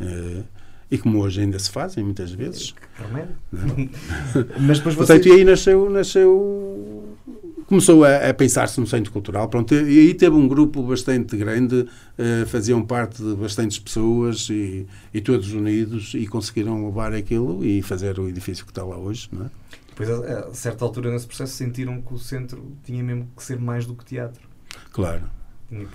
[0.00, 0.42] Eh,
[0.88, 2.72] e como hoje ainda se fazem, muitas vezes.
[2.72, 3.36] Que remédio.
[4.60, 5.14] Mas depois você.
[5.14, 7.15] Portanto, e aí nasceu, nasceu
[7.66, 11.86] começou a, a pensar-se no centro cultural, pronto, e aí teve um grupo bastante grande,
[12.16, 17.82] eh, faziam parte de bastantes pessoas e, e todos unidos e conseguiram levar aquilo e
[17.82, 19.50] fazer o edifício que está lá hoje, não é?
[19.88, 23.58] Depois, a, a certa altura nesse processo, sentiram que o centro tinha mesmo que ser
[23.58, 24.42] mais do que teatro.
[24.92, 25.22] Claro.
[25.68, 25.86] Que.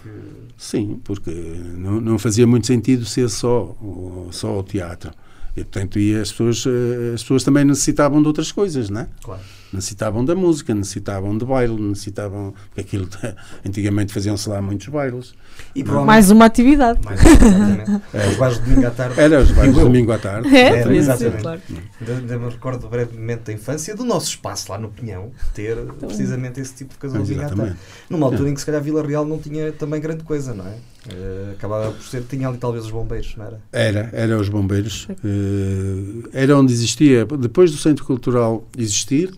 [0.57, 5.11] Sim, porque não, não fazia muito sentido ser só, o- só o teatro.
[5.55, 9.07] E, portanto, e as pessoas, eh, as pessoas também necessitavam de outras coisas, não é?
[9.23, 9.41] Claro.
[9.73, 12.53] Necessitavam da música, necessitavam de baile, necessitavam.
[12.67, 13.07] Porque aquilo,
[13.65, 15.33] antigamente faziam-se lá muitos bailes.
[15.75, 16.07] E provavelmente.
[16.07, 16.99] Mais uma atividade.
[17.05, 18.01] Mais exatamente.
[18.31, 19.19] Os bares de domingo à tarde.
[19.19, 19.83] Era os bailes eu.
[19.83, 20.55] domingo à tarde.
[20.55, 21.41] É, Era, ser, exatamente.
[21.41, 21.61] claro.
[22.07, 26.73] Ainda me recordo brevemente da infância do nosso espaço lá no Pinhão ter precisamente esse
[26.75, 27.75] tipo de casal domingo à tarde.
[28.09, 30.75] Numa altura em que se calhar Vila Real não tinha também grande coisa, não é?
[31.09, 33.59] Eh, acabava por ser, tinha ali talvez os bombeiros, não era?
[33.71, 35.07] Era, era os bombeiros.
[35.09, 39.31] Eh, era onde existia, depois do Centro Cultural existir,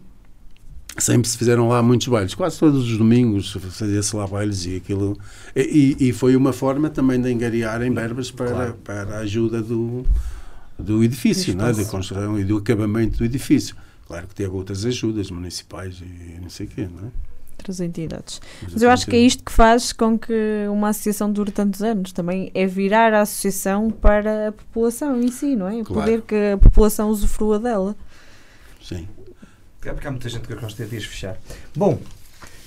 [0.97, 2.33] sempre se fizeram lá muitos bailes.
[2.35, 5.17] Quase todos os domingos fazia-se lá bailes e aquilo.
[5.55, 8.73] E, e foi uma forma também de engariarem verbas para, Claro.
[8.83, 10.05] para a ajuda do,
[10.77, 11.73] do edifício, não é?
[11.73, 13.75] da construção e do acabamento do edifício.
[14.07, 17.11] Claro que teve outras ajudas municipais e não sei o quê, não é?
[17.57, 18.41] Outras entidades.
[18.71, 20.33] Mas eu acho que é isto que faz com que
[20.69, 22.11] uma associação dure tantos anos.
[22.11, 25.75] Também é virar a associação para a população em si, não é?
[25.75, 26.01] O Claro.
[26.01, 27.95] Poder que a população usufrua dela.
[28.83, 29.07] Sim.
[29.85, 31.37] É porque há muita gente que gosta de dias fechar.
[31.75, 31.99] Bom,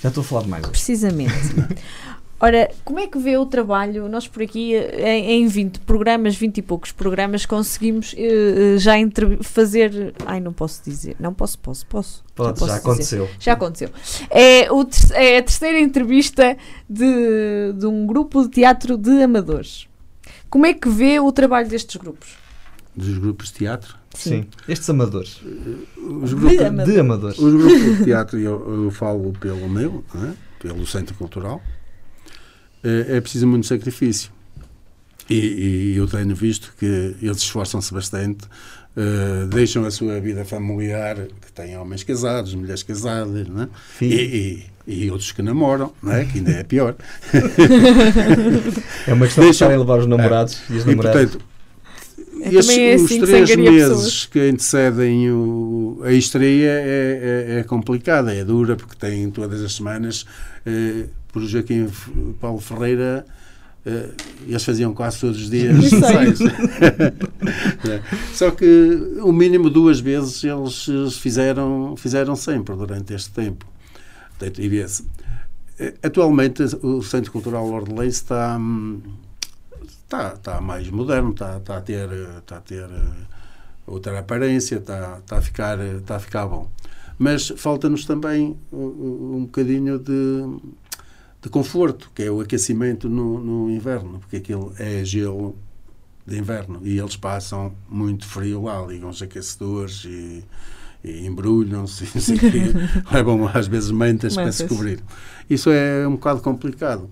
[0.03, 0.67] já estou a falar demais.
[0.67, 1.33] Precisamente.
[2.39, 4.11] Ora, como é que vê o trabalho?
[4.11, 8.93] Nós por aqui, em, em 20 programas, 20 e poucos programas, conseguimos eh, já
[9.41, 10.15] fazer.
[10.27, 11.17] Ai, não posso dizer.
[11.19, 12.23] Não posso, posso, posso.
[12.35, 12.79] Pode, já dizer.
[12.79, 13.31] aconteceu.
[13.41, 13.89] Já aconteceu.
[14.29, 19.89] É, o é a terceira entrevista de, de um grupo de teatro de amadores.
[20.51, 22.46] Como é que vê o trabalho destes grupos?
[22.97, 23.95] Dos grupos de teatro.
[24.15, 24.47] Sim.
[24.67, 25.41] Estes amadores.
[25.97, 26.95] Os De grupos, amadores.
[26.95, 27.39] De amadores.
[27.39, 30.35] Os grupos de teatro, eu, eu falo pelo meu, não é?
[30.59, 31.63] pelo Centro Cultural,
[32.83, 34.31] é, é preciso muito sacrifício.
[35.29, 38.47] E, e eu tenho visto que eles esforçam-se bastante,
[38.97, 43.69] uh, deixam a sua vida familiar, que têm homens casados, mulheres casadas, né?
[44.01, 46.25] e, e, e, outros que namoram, não é?
[46.25, 46.95] que ainda é pior.
[49.07, 51.23] é uma questão deixam, de levar os namorados é, e as namoradas.
[51.23, 51.56] E, portanto,
[52.55, 54.27] é estes, é assim os três meses pessoas.
[54.27, 59.75] que antecedem o, a estreia é, é, é, complicada, é dura, porque tem todas as
[59.75, 60.25] semanas,
[60.65, 61.89] eh, por Joaquim
[62.41, 63.25] Paulo Ferreira,
[63.87, 64.13] Uh,
[64.49, 65.77] eles faziam quase todos os dias.
[68.35, 68.67] Só que
[69.23, 73.65] o mínimo duas vezes eles fizeram, fizeram sempre durante este tempo.
[74.37, 74.61] Portanto,
[75.79, 78.59] eh, atualmente o Centro Cultural Ordelense está,
[80.07, 83.27] está, está mais moderno, está, está, a ter, está a ter eh,
[83.87, 86.71] outra aparência, está, está, a, ficar, está a ficar bom.
[87.19, 90.61] Mas falta-nos também um, bocadinho de
[91.47, 95.57] de conforto, que é o aquecimento no, no inverno, porque aquilo é gelo
[96.27, 100.45] de inverno e eles passam muito frio lá, ligam os aquecedores e,
[101.05, 102.05] e embrulham-se,
[103.13, 104.99] levam às vezes mantas, para se cobrir.
[105.49, 107.09] Isso é um bocado complicado.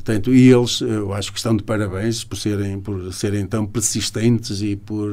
[0.00, 4.62] Portanto, e eles, eu acho que estão de parabéns por serem, por serem tão persistentes
[4.62, 5.10] e por,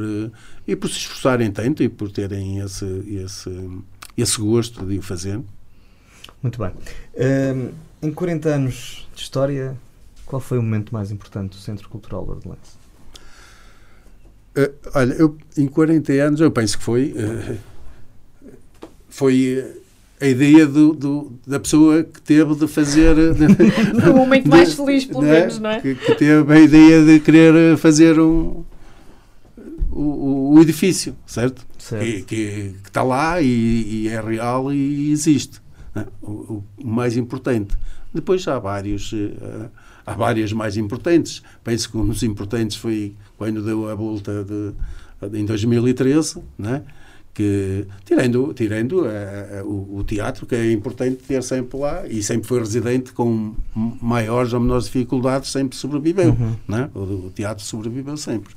[0.65, 3.69] e por se esforçarem tanto e por terem esse, esse,
[4.17, 5.41] esse gosto de o fazer.
[6.41, 6.71] Muito bem.
[8.02, 9.76] Um em 40 anos de história,
[10.26, 12.78] qual foi o momento mais importante do Centro Cultural Bordelense?
[14.58, 17.12] Uh, olha, eu, em 40 anos, eu penso que foi.
[17.12, 17.58] Uh,
[19.10, 19.82] foi
[20.19, 23.15] a ideia do, do, da pessoa que teve de fazer.
[24.10, 25.82] o momento mais feliz, pelo né, menos, não é?
[25.82, 28.63] Que, que, teve a ideia de querer fazer um,
[29.91, 31.65] o, o edifício, certo?
[31.77, 32.06] certo.
[32.06, 35.62] E, que, que, está lá e, e, é real e existe.
[35.93, 36.06] Né?
[36.21, 37.75] O, o, mais importante.
[38.13, 39.69] Depois há vários, uh,
[40.06, 41.43] há várias mais importantes.
[41.63, 46.82] Penso que um dos importantes foi quando deu a volta de, de, em 2013, né?
[47.38, 52.47] Que tirando, tirando uh, o, o, teatro, que é importante ter sempre lá, e sempre
[52.47, 56.32] foi residente com maiores ou menores dificuldades, sempre sobreviveu.
[56.32, 56.56] Uhum.
[56.67, 56.89] Né?
[56.95, 58.56] O, o, teatro sobreviveu sempre.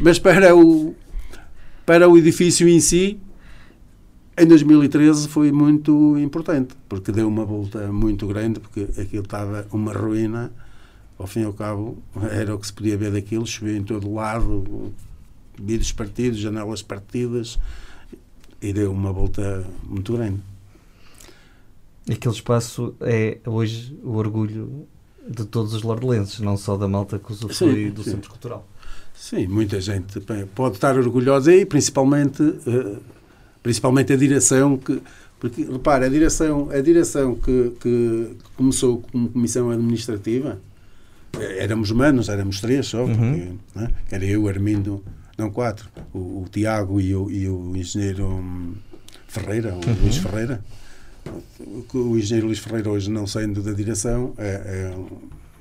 [0.00, 0.96] Mas para o,
[1.84, 3.20] para o edifício em si,
[4.34, 9.92] em 2013 foi muito importante, porque deu uma volta muito grande, porque aquilo estava uma
[9.92, 10.50] ruína,
[11.18, 11.98] ao fim e ao cabo
[12.30, 14.90] era o que se podia ver daquilo, chovia em todo lado,
[15.62, 17.58] vidros partidos, janelas partidas,
[18.60, 20.40] e deu uma volta muito grande.
[22.10, 24.86] Aquele espaço é hoje o orgulho
[25.28, 28.12] de todos os lordelenses, não só da malta que usufrui do sim.
[28.12, 28.66] Centro Cultural.
[29.14, 30.18] Sim, muita gente
[30.54, 32.98] pode estar orgulhosa e principalmente uh,
[33.62, 35.00] principalmente a direção que
[35.38, 40.58] porque repare a direção a direção que, que começou como comissão administrativa
[41.38, 43.14] eh, éramos humanos éramos três só uhum.
[43.14, 43.90] porque, né?
[44.10, 45.02] era eu Armindo
[45.40, 48.74] não quatro o, o Tiago e o, e o engenheiro hum,
[49.26, 50.02] Ferreira o uhum.
[50.02, 50.64] Luís Ferreira
[51.92, 54.92] o engenheiro Luís Ferreira hoje não saindo da direção é,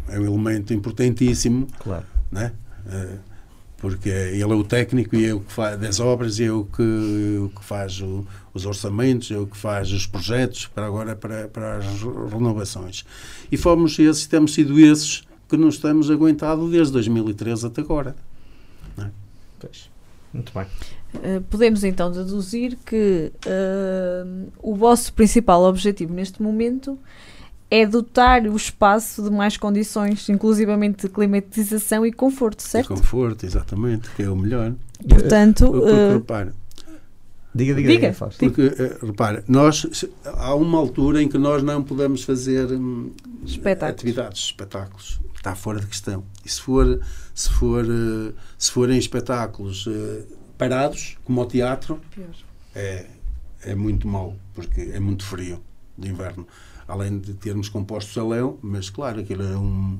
[0.09, 2.53] é, é um elemento importantíssimo claro né?
[2.87, 3.29] É,
[3.77, 6.65] porque ele é o técnico e é o que faz das obras e é o
[6.65, 6.81] que,
[7.41, 11.47] o que faz o, os orçamentos, é o que faz os projetos para agora para,
[11.47, 11.85] para as
[12.31, 13.05] renovações.
[13.51, 18.15] E fomos esses, temos sido esses que nos temos aguentado desde 2013 até agora.
[19.59, 19.89] Pois.
[20.33, 20.65] Muito bem.
[21.13, 26.99] Uh, podemos então deduzir que uh, o vosso principal objetivo neste momento
[27.71, 32.93] é dotar o espaço de mais condições, inclusivamente de climatização e conforto, certo?
[32.93, 34.73] E conforto, exatamente, que é o melhor.
[35.07, 36.53] Portanto, uh, porque, uh, repara,
[37.53, 41.83] diga, diga, diga, diga porque, uh, repara, nós, há uma altura em que nós não
[41.83, 43.11] podemos fazer hum,
[43.45, 43.93] espetáculos.
[43.93, 45.19] atividades, espetáculos.
[45.39, 46.23] Está fora de questão.
[46.45, 47.01] E se for,
[47.33, 49.87] se for, uh, se forem espetáculos
[50.57, 52.27] parados, como o teatro, Pior.
[52.75, 53.07] é,
[53.63, 55.63] é muito mau, porque é muito frio
[55.97, 56.45] de inverno
[56.89, 59.99] além de termos compostos a leão, mas claro, aquilo é um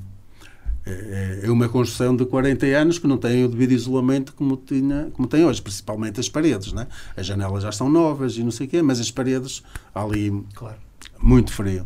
[0.86, 5.12] é, é uma construção de 40 anos que não tem o devido isolamento como, tinha,
[5.14, 6.74] como tem hoje, principalmente as paredes.
[6.74, 6.88] Né?
[7.16, 9.62] As janelas já são novas e não sei o quê, mas as paredes
[9.94, 10.78] ali claro.
[11.22, 11.86] muito frio.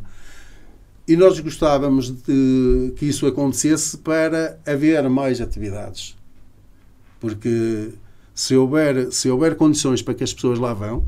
[1.08, 6.16] E nós gostávamos de que isso acontecesse para haver mais atividades.
[7.20, 7.90] Porque
[8.34, 11.06] se houver, se houver condições para que as pessoas lá vão,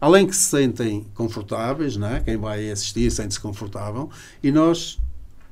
[0.00, 2.20] além que se sentem confortáveis, não é?
[2.20, 4.10] quem vai assistir sente-se confortável,
[4.42, 4.98] e nós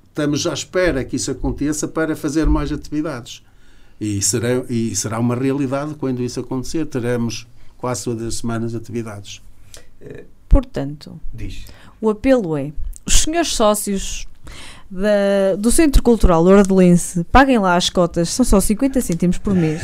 [0.08, 3.42] estamos à espera que isso aconteça para fazer mais atividades.
[4.00, 6.86] E será, e será uma realidade quando isso acontecer.
[6.86, 9.42] Teremos quase todas as semanas atividades.
[10.48, 11.66] Portanto, Diz.
[12.00, 12.72] o apelo é:
[13.06, 14.26] os senhores sócios
[14.90, 19.80] da- do Centro Cultural Ordelense, paguem lá as cotas, são só 50 cêntimos por mês,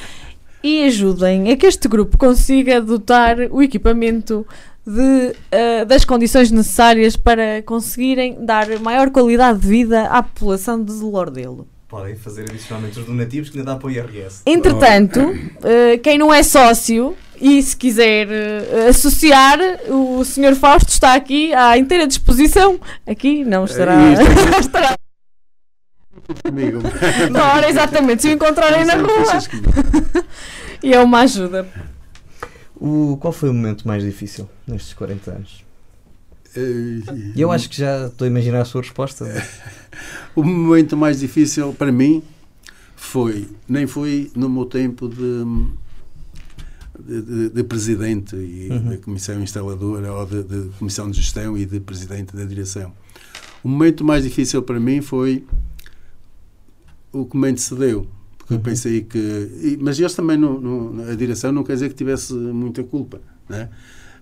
[0.62, 4.46] e ajudem a que este grupo consiga dotar o equipamento
[4.86, 10.92] de, ah, das condições necessárias para conseguirem dar maior qualidade de vida à população de
[10.92, 11.66] Lordelo.
[11.88, 14.42] Podem fazer adicionalmente os donativos que ainda dá para o IRS.
[14.44, 15.20] Entretanto,
[15.62, 20.54] eh, quem não é sócio e se quiser eh, associar, o Sr.
[20.54, 22.80] Fausto está aqui à inteira disposição.
[23.06, 23.96] Aqui não estará.
[24.12, 24.96] Isto estará
[26.42, 26.80] Comigo.
[27.30, 28.22] na hora exatamente.
[28.22, 30.24] Se o encontrarem na rua.
[30.82, 31.66] E é uma ajuda.
[32.78, 35.64] O, qual foi o momento mais difícil nestes 40 anos?
[37.34, 39.24] E eu acho que já estou a imaginar a sua resposta.
[40.34, 42.22] O momento mais difícil para mim
[42.94, 45.42] foi, nem foi no meu tempo de,
[46.98, 48.90] de, de- de presidente e Uhum.
[48.90, 52.92] de comissão instaladora ou de, de comissão de gestão e de presidente da direção.
[53.64, 55.44] O momento mais difícil para mim foi
[57.12, 58.06] o que me antecedeu.
[58.38, 58.62] Porque eu Uhum.
[58.62, 59.18] pensei que.
[59.18, 63.20] e- mas eles também, não, não- a direção não quer dizer que tivesse muita culpa.
[63.48, 63.68] Né?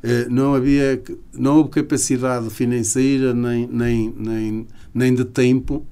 [0.02, 5.84] Eh, Não havia, não houve capacidade financeira nem, nem, nem, nem de tempo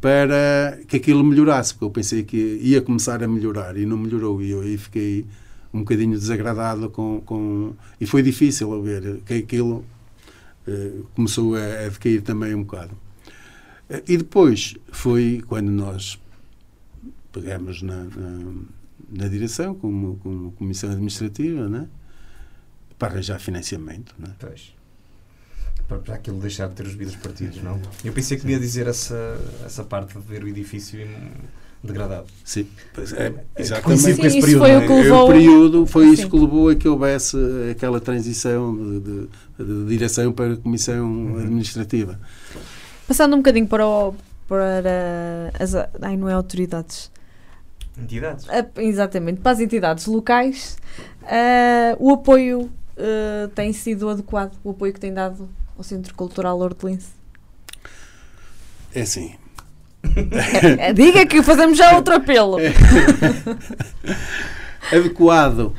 [0.00, 4.40] para que aquilo melhorasse, porque eu pensei que ia começar a melhorar e não melhorou.
[4.42, 5.24] E eu aí fiquei
[5.72, 7.20] um bocadinho desagradado com.
[7.24, 9.84] com e foi difícil ver que aquilo
[10.66, 12.96] eh, começou a, a decair também um bocado.
[13.90, 16.18] Eh, E depois foi quando nós
[17.32, 18.52] pegamos na, na,
[19.10, 21.86] na direção, como, como comissão administrativa, né?
[22.98, 24.14] para arranjar financiamento.
[24.18, 24.28] Né?
[24.40, 24.74] Pois.
[25.86, 27.80] Para, para aquilo deixar de ter os vidros partidos, não?
[28.04, 31.30] Eu pensei que ia dizer essa, essa parte de ver o edifício em-
[31.82, 32.26] degradado.
[32.44, 34.00] Sim, pois é, É, exatamente.
[34.02, 34.86] Sim, com esse período, foi o é?
[34.86, 36.30] que É, levou- o período foi isso Sim.
[36.30, 37.36] que levou a que houvesse
[37.70, 39.28] aquela transição de, de-
[39.64, 41.38] de direção para a comissão Uhum.
[41.38, 42.18] administrativa.
[43.06, 44.14] Passando um bocadinho para, o,
[44.46, 44.82] para
[45.58, 45.74] as.
[46.02, 47.10] Ai, não é autoridades.
[47.96, 48.46] Entidades.
[48.48, 50.76] A- exatamente, para as entidades locais,
[51.24, 56.58] ah, o apoio ah, tem sido adequado, o apoio que tem dado ao Centro Cultural
[56.60, 57.08] Hortelense.
[58.94, 59.34] É assim,
[60.94, 62.56] Diga que fazemos já outro apelo.
[64.92, 65.72] adequado.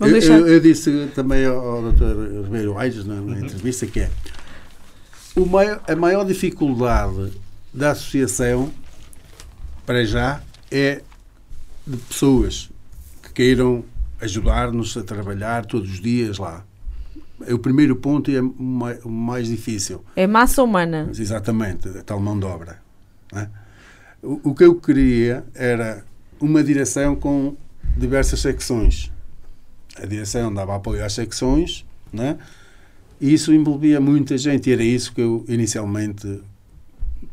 [0.00, 2.44] Eu, eu- eu disse também ao, ao Dr.
[2.44, 3.38] Ribeiro Aires na, na Uhum.
[3.38, 4.10] entrevista que é
[5.36, 7.32] o maior- a maior dificuldade
[7.72, 8.72] da associação,
[9.86, 11.02] para já, é
[11.86, 12.70] de pessoas
[13.22, 13.84] que queiram
[14.20, 16.64] ajudar-nos a trabalhar todos os dias lá.
[17.46, 20.04] É o primeiro ponto e é o mai- o mais difícil.
[20.16, 21.06] É massa humana.
[21.08, 22.78] Mas, Exatamente, a tal mão de obra.
[23.32, 23.50] não é?
[24.22, 26.04] O, o que eu queria era
[26.40, 27.56] uma direção com
[27.96, 29.10] diversas secções.
[29.96, 32.38] A direção dava apoio às secções, não é?
[33.20, 36.40] e isso envolvia muita gente, e era isso que eu inicialmente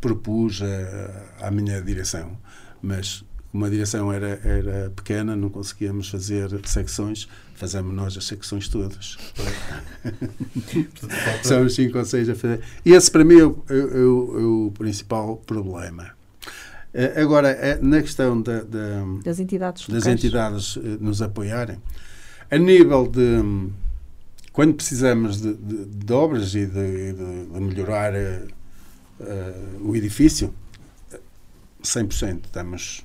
[0.01, 2.37] propus a- à minha direção.
[2.81, 8.67] Mas como a direção era, era pequena, não conseguíamos fazer secções, fazemos nós as secções
[8.67, 9.17] todas.
[9.33, 12.59] Portanto, falta- São os cinco ou seis a fazer.
[12.85, 16.16] E esse, para mim, é o, é o- é o principal problema.
[16.93, 20.07] Eh, Agora, eh, na questão da- da- Das entidades das locais.
[20.07, 21.77] entidades eh, nos apoiarem,
[22.49, 23.69] a nível de.
[24.51, 28.47] Quando precisamos de, de- de obras e de, de- de melhorar eh,
[29.19, 30.53] eh, o edifício,
[31.11, 31.19] eh,
[31.83, 32.47] 100%.
[32.51, 33.03] Temos,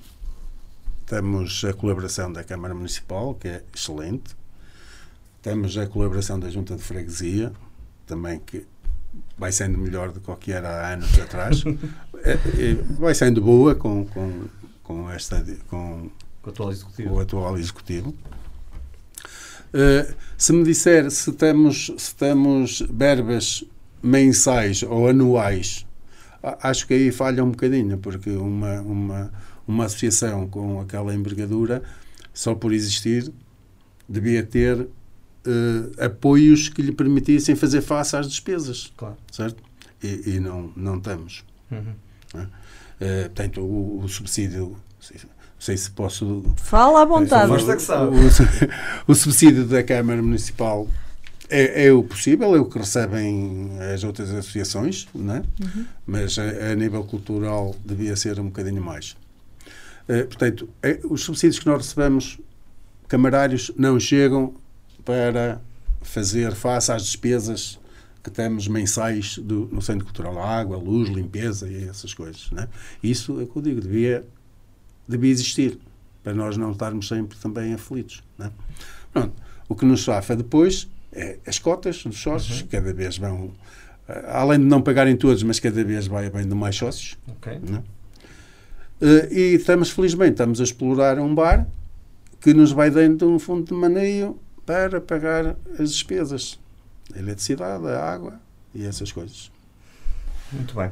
[1.04, 4.34] temos a colaboração da Câmara Municipal, que é excelente.
[5.42, 7.52] Temos a colaboração da Junta de Freguesia,
[8.06, 8.64] também que
[9.36, 11.62] vai sendo melhor do que o que era há anos atrás.
[12.24, 14.44] É, é, vai sendo boa com, com,
[14.82, 16.11] com, esta, com,
[16.42, 17.14] Com o atual executivo.
[17.14, 18.14] o atual executivo.
[19.75, 23.64] Eh, se me disser se temos, se temos verbas
[24.02, 25.87] mensais ou anuais,
[26.42, 29.33] acho que aí falha um bocadinho, porque uma, uma,
[29.66, 31.83] uma associação com aquela envergadura,
[32.35, 33.33] só por existir,
[34.08, 34.87] devia ter
[35.46, 39.16] eh, apoios que lhe permitissem fazer face às despesas, Claro.
[39.31, 39.62] certo?
[40.02, 41.44] E, e não, não temos.
[41.70, 41.94] Uhum.
[43.00, 44.76] Eh, portanto, o, o subsídio, não
[45.58, 47.52] sei, se posso Fala à vontade.
[47.52, 48.16] Que sabe.
[48.16, 50.87] o, o subsídio da Câmara Municipal
[51.48, 55.42] é, é o possível, é o que recebem as outras associações, não é?
[56.06, 59.16] mas a, a nível cultural devia ser um bocadinho mais.
[60.08, 62.38] Eh, portanto, é- os subsídios que nós recebemos
[63.08, 64.54] camarários não chegam
[65.04, 65.60] para
[66.00, 67.78] fazer face às despesas
[68.23, 72.48] que temos mensais do, no Centro Cultural, água, luz, limpeza e essas coisas.
[72.52, 72.68] Não é?
[73.02, 74.25] Isso é o que eu digo, devia,
[75.08, 75.79] devia existir,
[76.23, 78.23] para nós não estarmos sempre também aflitos.
[78.38, 78.50] Não é?
[79.12, 79.35] Pronto,
[79.68, 83.52] o que nos safa depois é as cotas dos sócios, que cada vez vão,
[84.08, 87.18] eh, além de não pagarem todos, mas cada vez vai havendo mais sócios.
[87.29, 87.58] Ok.
[87.68, 87.83] né?
[89.00, 91.66] Eh, e estamos, felizmente, estamos a explorar um bar
[92.40, 96.58] que nos vai dando um fundo de maneio para pagar as despesas.
[97.15, 98.35] A eletricidade, a água
[98.75, 99.50] e essas coisas.
[100.52, 100.90] Muito bem.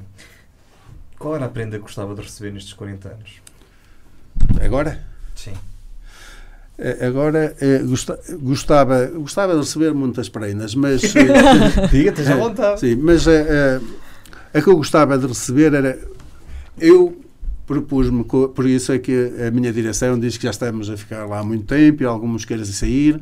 [1.19, 3.41] Qual era a prenda que gostava de receber nestes 40 anos?
[4.63, 5.05] Agora,
[5.35, 5.53] Sim.
[6.79, 11.03] eh, agora eh, gosta- gostava, gostava de receber muitas prendas, mas...
[11.15, 12.81] eh, Diga, esteja à vontade.
[12.81, 13.81] Sim, mas eh, eh,
[14.59, 15.99] a que eu gostava de receber era.
[16.79, 17.21] Eu
[17.67, 21.39] propus-me, por isso é que a minha direção diz que já estamos a ficar lá
[21.41, 23.21] há muito tempo e alguns querem sair.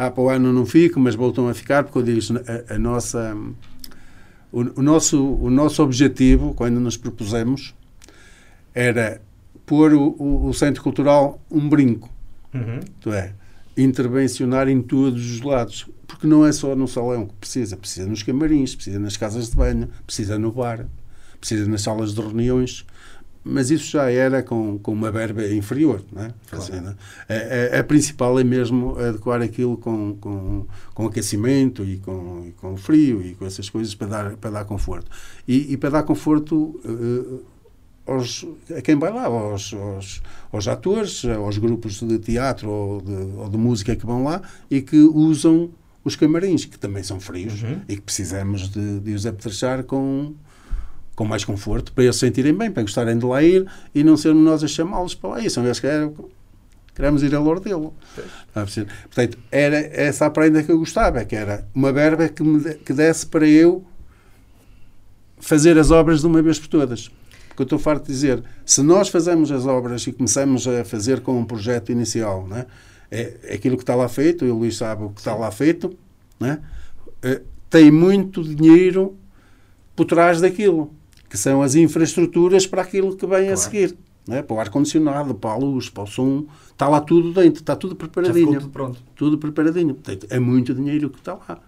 [0.00, 2.20] Ah, para o ano não fico, mas voltam a ficar, porque eu digo
[2.68, 3.36] a, a nossa.
[4.52, 7.74] O, o nosso, o nosso objetivo, quando nos propusemos,
[8.72, 9.20] era
[9.66, 12.08] pôr o, o, o Centro Cultural um brinco.
[12.54, 12.78] Uhum.
[12.78, 13.34] Isto é,
[13.76, 15.88] intervencionar em todos os lados.
[16.06, 19.56] Porque não é só no salão que precisa, precisa nos camarins, precisa nas casas de
[19.56, 20.86] banho, precisa no bar,
[21.40, 22.86] precisa nas salas de reuniões.
[23.50, 26.02] Mas isso já era com, com uma verba inferior.
[26.12, 26.34] Não é?
[26.46, 26.94] Fazer, não
[27.28, 27.72] é?
[27.72, 32.52] A, a- a principal é mesmo adequar aquilo com, com, com aquecimento e com, e
[32.52, 35.10] com frio e com essas coisas para dar, para dar conforto.
[35.46, 37.40] E, e para dar conforto eh,
[38.12, 38.44] aos,
[38.76, 40.22] a quem vai lá, aos, aos,
[40.52, 44.40] aos atores, aos grupos de teatro ou de, ou de música que vão lá
[44.70, 45.70] e que usam
[46.04, 47.80] os camarins, que também são frios Uhum.
[47.88, 50.32] e que precisamos de, de os apetrechar com,
[51.18, 54.16] com mais conforto, para eles se sentirem bem, para gostarem de lá ir e não
[54.16, 55.40] sermos nós a chamá-los para lá.
[55.40, 56.14] E são eles que querem-
[56.94, 57.92] queremos ir a Lordelo.
[58.54, 62.92] Portanto, era essa a prenda que eu gostava, que era uma verba que, me, que
[62.92, 63.84] desse para eu
[65.40, 67.10] fazer as obras de uma vez por todas.
[67.48, 71.20] Porque eu estou farto de dizer, se nós fazemos as obras e começamos a fazer
[71.20, 72.64] com um projeto inicial, né,
[73.10, 75.50] é, é aquilo que está lá feito, e o Luís sabe o que está lá
[75.50, 75.98] feito,
[76.38, 76.60] né,
[77.24, 79.16] eh, tem muito dinheiro
[79.96, 80.94] por trás daquilo,
[81.28, 83.56] que são as infraestruturas para aquilo que vem a Claro.
[83.58, 83.96] seguir.
[84.26, 87.74] Né, para o ar-condicionado, para a luz, para o som, está lá tudo dentro, está
[87.74, 88.98] tudo preparadinho tudo pronto.
[89.16, 89.94] tudo preparadinho.
[89.94, 91.58] Portanto, é muito dinheiro que está lá.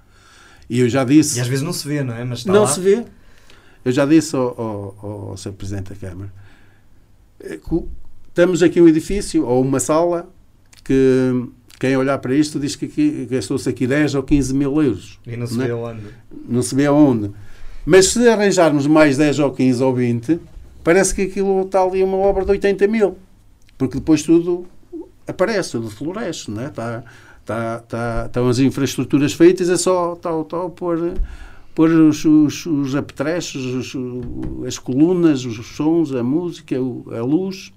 [0.68, 1.38] E eu já disse.
[1.38, 2.22] E às vezes não se vê, não é?
[2.22, 2.66] Mas está não lá.
[2.66, 3.04] se vê.
[3.82, 5.52] Eu já disse ao, ao, ao Sr.
[5.52, 6.30] Presidente da Câmara.
[7.42, 7.82] eh, que
[8.34, 10.28] Temos aqui um edifício ou uma sala
[10.84, 11.48] que
[11.80, 15.18] quem olhar para isto diz que aqui gastou-se aqui 10 ou 15 mil euros.
[15.26, 15.66] E não se Não é?
[15.66, 16.02] vê onde.
[16.46, 17.30] Não se vê aonde.
[17.85, 20.41] Mas se arranjarmos mais 10 ou 15 ou 20,
[20.85, 23.16] parece que aquilo está ali uma obra de 80 mil.
[23.78, 24.66] Porque depois tudo
[25.26, 26.66] aparece, tudo floresce, não é?
[26.66, 27.05] Está,
[27.41, 31.14] está, está, estão as infraestruturas feitas, é só tal, tal, pôr,
[31.74, 33.64] pôr os, os, os apetrechos,
[33.95, 37.72] os- as colunas, os sons, a música, a luz,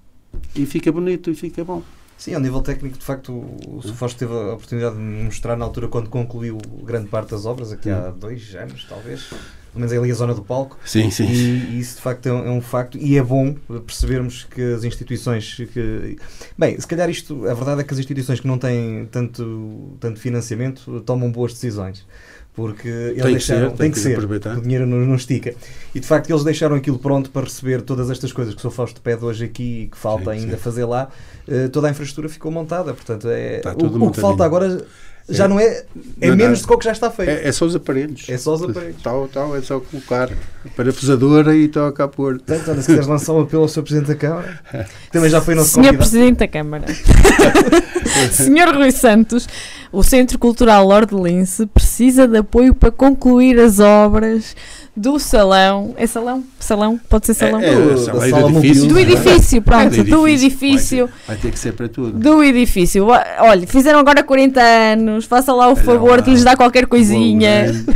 [0.54, 1.82] e fica bonito e fica bom.
[2.18, 3.80] Sim, ao nível técnico, de facto, o.
[3.94, 7.88] Fausto teve a oportunidade de mostrar na altura quando concluiu grande parte das obras, aqui
[7.90, 9.30] há dois anos, talvez.
[9.74, 10.78] Pelo menos ali a zona do palco.
[10.86, 11.26] Sim, sim.
[11.26, 13.54] E isso de facto é um, é um facto e é bom
[13.84, 16.16] percebermos que as instituições que
[16.56, 20.20] bem, se calhar isto, a verdade é que as instituições que não têm tanto, tanto
[20.20, 22.06] financiamento tomam boas decisões.
[22.54, 24.56] Porque eles Tem que deixaram, ser, tem que ser, aproveitar.
[24.56, 25.56] o dinheiro não, não estica.
[25.92, 28.72] E de facto eles deixaram aquilo pronto para receber todas estas coisas que o Sr.
[28.72, 30.62] Fausto pede hoje aqui e que falta Sim, ainda sim.
[30.62, 31.08] fazer lá.
[31.48, 34.86] Eh, toda a infraestrutura ficou montada, portanto é, Está o, o que falta agora
[35.28, 35.48] já É.
[35.48, 35.84] não é,
[36.20, 36.62] é Não, menos não.
[36.66, 37.30] do que o que já está feito.
[37.30, 38.26] É, é só os aparelhos.
[38.28, 39.02] É só os aparelhos.
[39.02, 42.34] Tal, tal, é só colocar a parafusadora e toca a pôr.
[42.38, 43.82] Portanto, olha, se quiseres lançar um apelo ao Sr.
[43.82, 44.60] Presidente da Câmara,
[45.10, 46.10] também já foi nosso Senhor convidado.
[46.10, 46.84] Presidente da Câmara.
[48.32, 49.48] Senhor Rui Santos,
[49.92, 54.54] o Centro Cultural Lordelense precisa de apoio para concluir as obras
[54.96, 55.94] do salão.
[55.96, 56.44] É salão?
[56.60, 57.00] Salão?
[57.08, 57.60] Pode ser salão?
[57.60, 57.96] É, é, Do- a
[58.28, 58.88] sala da do edifício.
[58.88, 61.06] Do edifício, pronto, É, do edifício.
[61.06, 62.12] Vai ter, vai ter que ser para tudo.
[62.18, 63.06] Do edifício.
[63.40, 66.20] Olha, fizeram agora 40 anos, faça lá o Olha favor lá.
[66.20, 67.94] de lhes dar qualquer coisinha, Bom,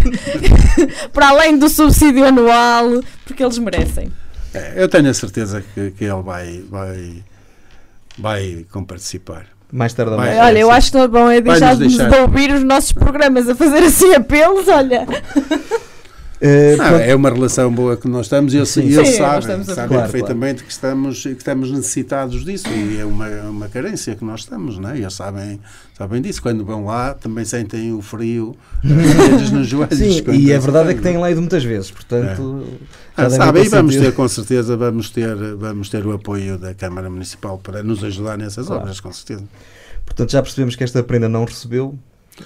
[1.13, 4.11] para além do subsídio anual, porque eles merecem.
[4.53, 7.23] é, Eu tenho a certeza que, que ele vai, vai,
[8.19, 9.47] vai comparticipar.
[9.71, 11.99] Mais tarde ou mais É, olha, eu acho que não é bom é deixar-nos de
[11.99, 12.23] deixar.
[12.23, 15.07] ouvir os nossos programas a fazer assim apelos, olha.
[16.41, 18.83] Eh, Não, é uma relação boa que nós estamos e eles, Sim.
[18.83, 23.27] eles Sim, sabem, sabem Claro, perfeitamente Que, estamos, que estamos necessitados disso e é uma,
[23.51, 24.99] uma carência que nós estamos, não é?
[24.99, 25.59] E eles sabem,
[25.97, 26.41] sabem disso.
[26.41, 29.99] Quando vão lá também sentem o frio eles nos joelhos.
[29.99, 32.65] Sim, e a eles verdade é que têm lá ido muitas vezes, portanto.
[33.17, 36.73] já Ah, sabe, e vamos ter, com certeza, vamos ter, vamos ter o apoio da
[36.73, 38.83] Câmara Municipal para nos ajudar nessas Claro.
[38.83, 39.43] obras, com certeza.
[40.07, 41.99] Portanto, já percebemos que esta prenda não recebeu.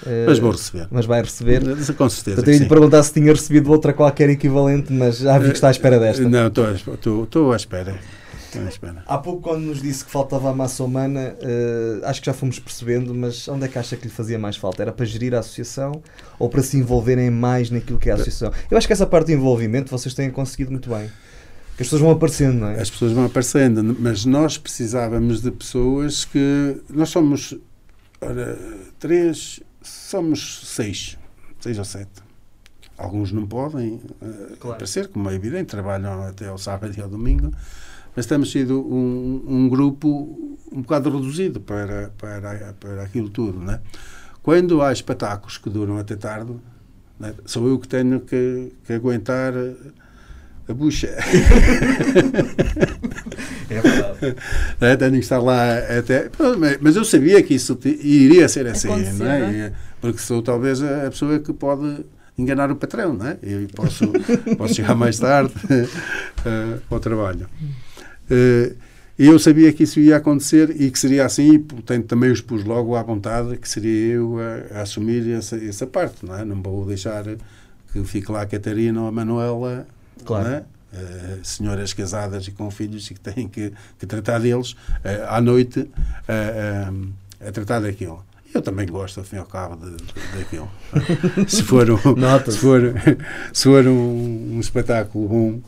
[0.05, 0.87] Eh, Mas vou receber.
[0.91, 1.61] mas vai receber.
[1.95, 2.41] Com certeza.
[2.41, 2.67] Eu lhe sim.
[2.67, 6.27] perguntar se tinha recebido outra qualquer equivalente, mas já vi que está à espera desta.
[6.27, 7.99] Não, estou, à espera.
[9.07, 12.59] Há pouco, quando nos disse que faltava a massa humana, eh, acho que já fomos
[12.59, 14.83] percebendo, mas onde é que acha que lhe fazia mais falta?
[14.83, 16.01] Era para gerir a associação
[16.37, 18.51] ou para se envolverem mais naquilo que é a associação?
[18.69, 21.09] Eu acho que essa parte de envolvimento vocês têm conseguido muito bem.
[21.75, 22.79] Que as pessoas vão aparecendo, não é?
[22.79, 26.77] As pessoas vão aparecendo, mas nós precisávamos de pessoas que.
[26.89, 27.55] Nós somos.
[28.21, 28.57] Ora,
[28.99, 29.59] três.
[29.83, 31.17] Somos seis.
[31.59, 32.23] Seis ou sete.
[32.97, 34.75] Alguns não podem eh, Claro.
[34.75, 37.51] aparecer, como é evidente, trabalham até ao sábado e ao domingo,
[38.15, 43.59] mas temos sido um, um grupo um bocado reduzido para, para, para aquilo tudo.
[43.59, 43.79] Né?
[44.41, 46.53] Quando há espetáculos que duram até tarde,
[47.19, 49.53] né, sou eu que tenho que, que aguentar
[50.67, 51.09] a, bucha.
[53.69, 54.35] É verdade.
[54.99, 56.29] Tenho que estar lá até.
[56.79, 59.39] Mas- eu sabia que isso iria ser assim, Acontecer, não é?
[59.39, 62.05] não E- Porque sou talvez a pessoa que pode
[62.37, 63.37] enganar o patrão, não é?
[63.41, 64.07] Eu posso,
[64.57, 65.53] posso chegar mais tarde
[66.45, 67.47] eh, ao trabalho.
[68.29, 72.41] E eu sabia que isso ia acontecer e que seria assim, e portanto também os
[72.41, 76.43] pus logo à vontade que seria eu a, a assumir essa, essa parte, não é?
[76.43, 77.23] Não vou deixar
[77.91, 79.87] que fique lá a Catarina ou a Manuela,
[80.25, 80.49] Claro.
[80.49, 80.63] não é?
[80.95, 85.41] Eh, senhoras casadas e com filhos e que têm que, que tratar deles eh, à
[85.41, 85.89] noite
[86.27, 86.87] eh,
[87.47, 88.23] a tratar daquilo.
[88.53, 90.69] Eu também gosto, ao fim e ao cabo, de, de- daquilo.
[91.47, 91.97] se for um,
[92.51, 92.81] se for,
[93.51, 95.61] se for um, um espetáculo bom,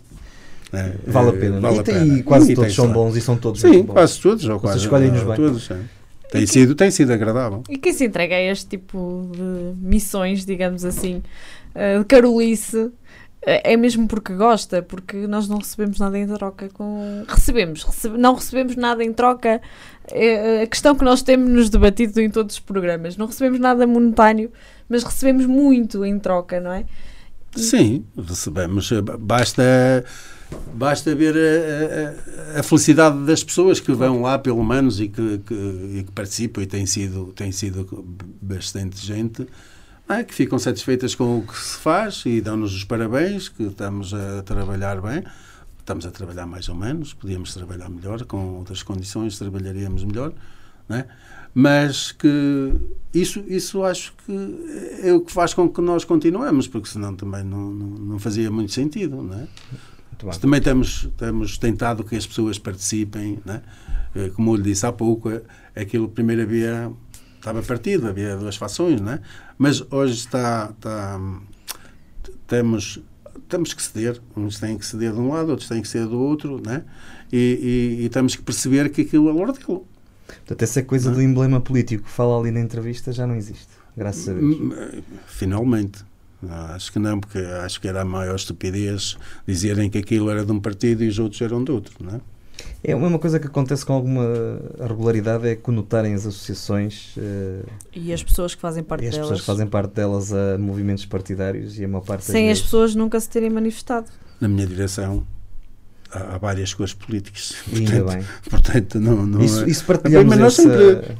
[1.07, 1.59] Vale a pena.
[1.61, 2.23] vale e, a tem- pena.
[2.23, 3.93] quase E todos são bons e são todos Sim, bons.
[3.93, 5.35] quase todos, ou quase escolhem-nos bem.
[5.35, 5.65] todos.
[5.65, 5.79] sim.
[6.31, 7.63] Tem sido, tem sido agradável.
[7.69, 11.23] E quem se entrega a este tipo de missões, digamos assim,
[11.99, 12.91] de carolice,
[13.45, 17.23] é mesmo porque gosta, porque nós não recebemos nada em troca com.
[17.27, 19.61] Recebemos, recebe- não recebemos nada em troca.
[20.11, 23.17] É a questão que nós temos nos debatido em todos os programas.
[23.17, 24.51] Não recebemos nada monetário,
[24.89, 26.85] mas recebemos muito em troca, não é?
[27.55, 28.91] Sim, recebemos.
[28.91, 29.63] eh, Basta,
[30.73, 35.37] basta ver a, a- a felicidade das pessoas que vão lá, pelo menos, e que,
[35.39, 35.53] que-
[35.99, 37.85] e que participam, e tem sido, tem sido
[38.41, 39.47] bastante gente,
[40.09, 40.23] é?
[40.23, 44.43] que ficam satisfeitas com o que se faz e dão-nos os parabéns, que estamos a
[44.43, 45.23] trabalhar bem.
[45.79, 50.33] Estamos a trabalhar mais ou menos, podíamos trabalhar melhor, com outras condições trabalharíamos melhor,
[50.89, 51.07] não é?
[51.57, 52.73] mas que
[53.13, 57.45] isso, isso acho que é o que faz com que nós continuemos, porque senão também
[57.45, 59.21] não, não, não fazia muito sentido.
[59.23, 59.47] Não é?
[60.21, 63.61] Muito também temos, temos tentado que as pessoas participem, não é?
[64.15, 65.43] Eh, como eu lhe disse há pouco, eh,
[65.73, 66.91] aquilo primeiro havia,
[67.37, 69.21] estava partido, havia duas fações, não é?
[69.57, 71.19] Mas hoje está, está
[72.47, 72.99] temos,
[73.47, 76.19] temos que ceder, uns têm que ceder de um lado, outros têm que ceder do
[76.19, 76.83] outro, não é?
[77.31, 79.85] e, e, e temos que perceber que aquilo é lordelo.
[80.27, 83.67] Portanto, essa coisa Não do emblema político que fala ali na entrevista já não existe.
[83.95, 84.55] Graças a Deus.
[84.55, 86.03] Hum, eh, Finalmente.
[86.47, 90.51] Acho que não, porque acho que era a maior estupidez dizerem que aquilo era de
[90.51, 92.21] um partido e os outros eram de outro, não é?
[92.83, 94.23] É uma coisa que acontece com alguma
[94.79, 97.61] regularidade é conotarem as associações eh,
[97.95, 99.27] E as pessoas que fazem parte e as delas.
[99.29, 102.93] pessoas que fazem parte delas a movimentos partidários e a maior parte Sem as pessoas
[102.93, 104.07] nunca se terem manifestado.
[104.39, 105.25] Na minha direção
[106.11, 107.55] há, há várias cores políticas.
[107.73, 108.25] Ainda Portanto, bem.
[108.51, 110.61] portanto não, não Isso, é- isso partilhamos Mas nós essa-
[110.93, 111.17] sempre-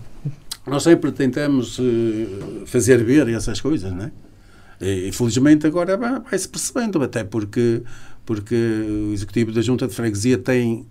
[0.68, 4.12] Nós sempre tentamos eh, fazer ver essas coisas, não é?
[4.82, 7.82] E, felizmente agora vai- vai-se percebendo, até porque,
[8.26, 8.54] porque
[9.10, 10.86] o Executivo da Junta de Freguesia tem,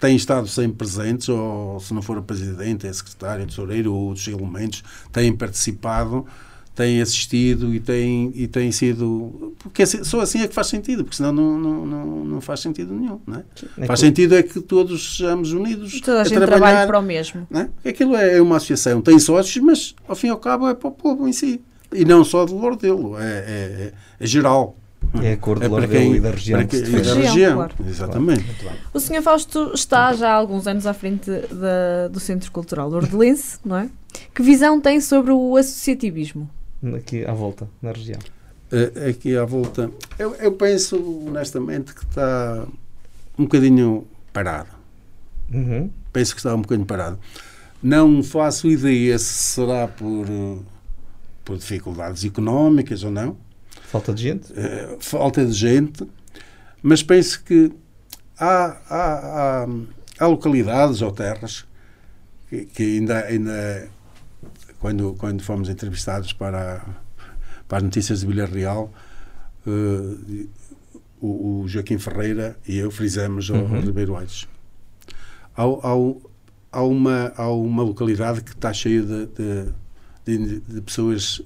[0.00, 4.26] tem estado sempre presentes, ou se não for o Presidente, é Secretário, Tesoureiro ou outros
[4.28, 4.82] elementos,
[5.12, 6.26] têm participado,
[6.74, 9.54] têm assistido e têm, e têm sido.
[9.60, 12.60] Porque assim- só assim é que faz sentido, porque senão não, não, não, não faz
[12.60, 13.44] sentido nenhum, não é?
[13.78, 16.86] É Faz que- sentido é que todos sejamos unidos Toda a a gente trabalhar trabalha
[16.86, 17.46] para o mesmo.
[17.52, 17.88] é?
[17.88, 20.92] Aquilo é uma associação, tem sócios, mas ao fim e ao cabo é para o
[20.92, 21.60] povo em si.
[21.92, 24.76] E não só de Lordelo, é, é, é, é geral.
[25.22, 26.92] É a cor de É para Lordelo quem- e da região para que se quem-
[26.92, 27.08] defende.
[27.08, 27.74] da Região, claro.
[27.86, 28.42] exatamente.
[28.64, 28.72] Bem.
[28.92, 29.22] O Sr.
[29.22, 33.88] Fausto está já há alguns anos à frente da- do Centro Cultural Ordelense, não é?
[34.34, 36.48] Que visão tem sobre o associativismo?
[36.96, 38.18] Aqui à volta, na região.
[38.72, 40.96] Eh, Aqui à volta, eu, eu penso
[41.26, 42.64] honestamente que está
[43.38, 44.68] um bocadinho parado.
[45.52, 45.90] Uhum.
[46.12, 47.18] Penso que está um bocadinho parado.
[47.82, 49.24] Não faço ideia se
[49.54, 50.58] será por, eh,
[51.44, 53.36] por dificuldades económicas ou não.
[53.94, 54.52] Falta de gente?
[54.56, 56.04] eh, falta de gente,
[56.82, 57.70] mas penso que
[58.36, 59.66] há, há, há,
[60.18, 61.64] há localidades ou terras
[62.48, 63.88] que, que ainda, ainda
[64.80, 66.84] quando, quando fomos entrevistados para,
[67.68, 68.92] para as notícias de Vila Real,
[69.64, 70.46] eh,
[71.20, 73.80] o, o Joaquim Ferreira e eu frisamos ao, Uhum.
[73.80, 74.48] Ribeiro Aires.
[75.56, 75.94] Há, há,
[76.72, 79.68] há, uma, há uma localidade que está cheia de, de,
[80.26, 81.40] de, de pessoas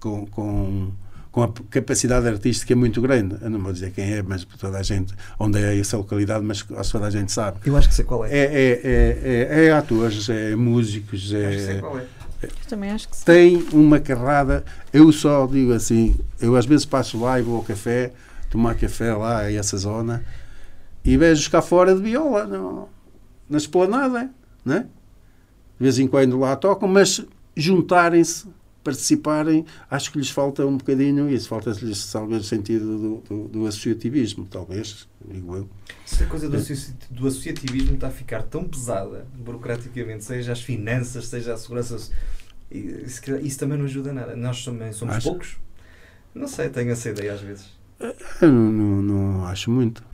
[0.00, 0.90] com, com,
[1.36, 3.36] com a capacidade artística muito grande.
[3.42, 6.62] Eu não vou dizer quem é, mas toda a gente, onde é essa localidade, mas
[6.90, 7.58] toda a gente sabe.
[7.66, 8.30] Eu acho que sei qual é.
[8.30, 12.06] É, é, é, é, é atores, é músicos, Acho que sei é, qual é.
[12.42, 13.24] Eu também acho que sim.
[13.26, 14.64] tem uma carrada.
[14.90, 18.12] Eu só digo assim, eu às vezes passo lá e vou ao café,
[18.48, 20.24] tomar café lá a essa zona
[21.04, 22.88] e vejo cá fora de viola no,
[23.46, 24.30] na esplanada,
[24.64, 24.86] né?
[25.78, 27.22] De vez em quando lá tocam, mas
[27.54, 28.46] juntarem-se,
[28.86, 33.66] participarem, acho que lhes falta um bocadinho isso, falta-lhes talvez o sentido do, do, do
[33.66, 35.68] associativismo, talvez, digo eu.
[36.04, 36.56] Se a coisa do,
[37.10, 41.96] do associativismo está a ficar tão pesada, burocraticamente, seja as finanças, seja a segurança,
[42.70, 44.36] isso também não ajuda nada.
[44.36, 45.28] Nós também somos Acha?
[45.28, 45.56] poucos.
[46.32, 47.66] Não sei, tenho essa ideia às vezes.
[48.40, 50.04] Eu não, não, não acho muito.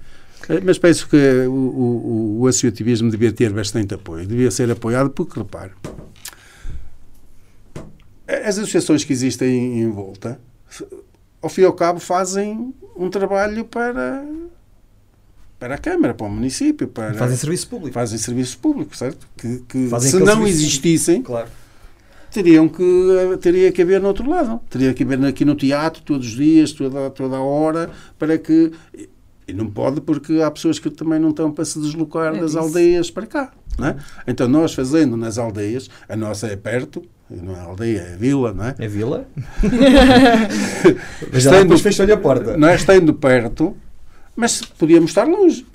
[0.49, 1.17] Eh, Mas penso que
[1.47, 4.27] o, o, o associativismo devia ter bastante apoio.
[4.27, 5.73] Devia ser apoiado porque, repare,
[8.45, 10.41] as associações que existem em volta,
[11.41, 14.25] ao fim e ao cabo, fazem um trabalho para,
[15.59, 17.95] para a Câmara, para o município, para, Fazem serviço público.
[17.95, 19.27] fazem serviço público, certo?
[19.37, 21.49] Que, que se não existissem, Claro.
[22.31, 22.83] teriam que,
[23.41, 24.61] teria que haver no outro lado.
[24.71, 28.73] Teria que haver aqui no teatro, todos os dias, toda, toda a hora, para que.
[29.47, 32.53] E não pode porque há pessoas que também não estão para se deslocar É das
[32.53, 32.59] disso.
[32.59, 33.53] aldeias para cá.
[33.79, 33.97] Não é?
[34.27, 38.65] Então, nós fazendo nas aldeias, a nossa é perto, não é aldeia, é vila, não
[38.67, 38.75] é?
[38.79, 39.27] É vila?
[41.33, 42.57] Estando- fechou-lhe a porta.
[42.57, 43.77] Não é estando perto,
[44.37, 45.67] mas podíamos estar longe.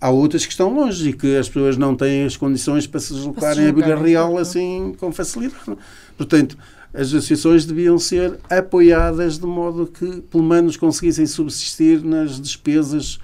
[0.00, 3.14] Há outras que estão longe e que as pessoas não têm as condições para se
[3.14, 5.76] deslocarem a Vila Real assim com facilidade.
[6.16, 6.56] Portanto,
[6.96, 13.18] as associações deviam ser apoiadas de modo que pelo menos conseguissem subsistir nas despesas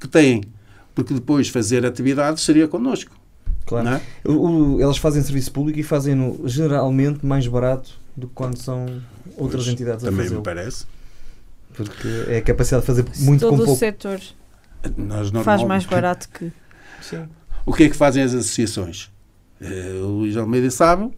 [0.00, 0.42] que têm.
[0.94, 3.16] Porque depois fazer atividades seria connosco.
[3.66, 3.84] Claro.
[3.84, 4.00] Não é?
[4.24, 8.86] O- o- elas fazem serviço público e fazem-no geralmente mais barato do que quando são
[9.36, 10.86] outras Pois, entidades a Também me parece.
[11.74, 13.78] Porque é a capacidade de fazer muito Todo com o pouco.
[13.78, 14.20] setor
[14.96, 16.50] Nós faz normal- mais barato que.
[17.02, 17.28] Sim.
[17.66, 19.10] O que é que fazem as associações?
[19.60, 21.10] Eh, o Luís Almeida sabe,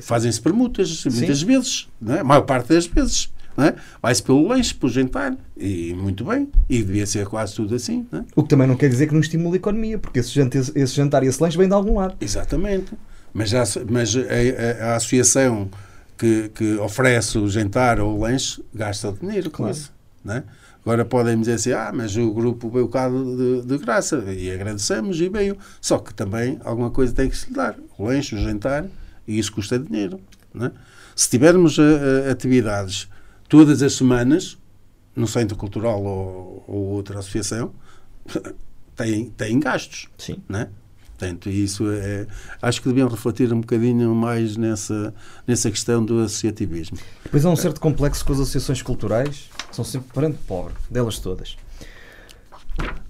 [0.00, 2.20] fazem-se permutas, muitas vezes, não é?
[2.20, 3.32] a maior parte das vezes.
[3.58, 3.74] é?
[4.00, 8.06] Vai-se pelo lanche, pelo jantar, e muito bem, e devia ser quase tudo assim.
[8.12, 8.22] É?
[8.36, 10.94] O que também não quer dizer que não estimule a economia, porque esse jantar, esse
[10.94, 12.14] jantar e esse lanche vem de algum lado.
[12.20, 12.92] Exatamente.
[13.34, 15.68] Mas, já, mas a, a- a associação
[16.16, 19.72] que, que oferece o jantar ou o lanche gasta dinheiro com Claro.
[19.72, 19.92] isso.
[20.24, 20.44] Não é?
[20.88, 25.20] Agora podem dizer assim, ah, mas o grupo veio cá de, de graça, e agradecemos
[25.20, 25.58] e veio.
[25.82, 27.76] Só que também alguma coisa tem que se lhe dar.
[27.98, 28.86] O lanche, o jantar,
[29.26, 30.18] e isso custa dinheiro.
[30.58, 30.70] É?
[31.14, 33.06] Se tivermos eh, eh, atividades
[33.50, 34.56] todas as semanas,
[35.14, 37.70] no Centro Cultural ou, ou outra associação,
[38.96, 40.38] tem, tem gastos Sim.
[40.48, 40.70] né?
[41.18, 42.26] Portanto, isso é,
[42.62, 45.12] acho que deviam refletir um bocadinho mais nessa,
[45.48, 46.96] nessa questão do associativismo.
[47.24, 51.18] Depois há um certo complexo com as associações culturais, que são sempre parente pobre, delas
[51.18, 51.56] todas.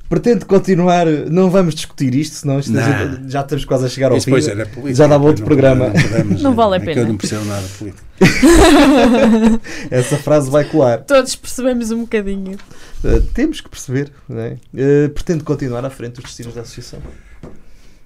[0.09, 3.29] Pretendo continuar, não vamos discutir isto, senão isto Não.
[3.29, 4.31] já, estamos quase a chegar ao Isso fim.
[4.31, 4.95] depois era política.
[4.95, 5.91] Já dava outro não programa.
[5.91, 7.01] podemos- Não vale a é que pena.
[7.03, 8.03] Eu não percebo nada de política.
[9.91, 11.03] Essa frase vai colar.
[11.03, 12.57] Todos percebemos um bocadinho.
[13.05, 14.57] Uh, temos que perceber, não é?
[14.73, 17.01] Uh, pretendo continuar à frente dos destinos da associação.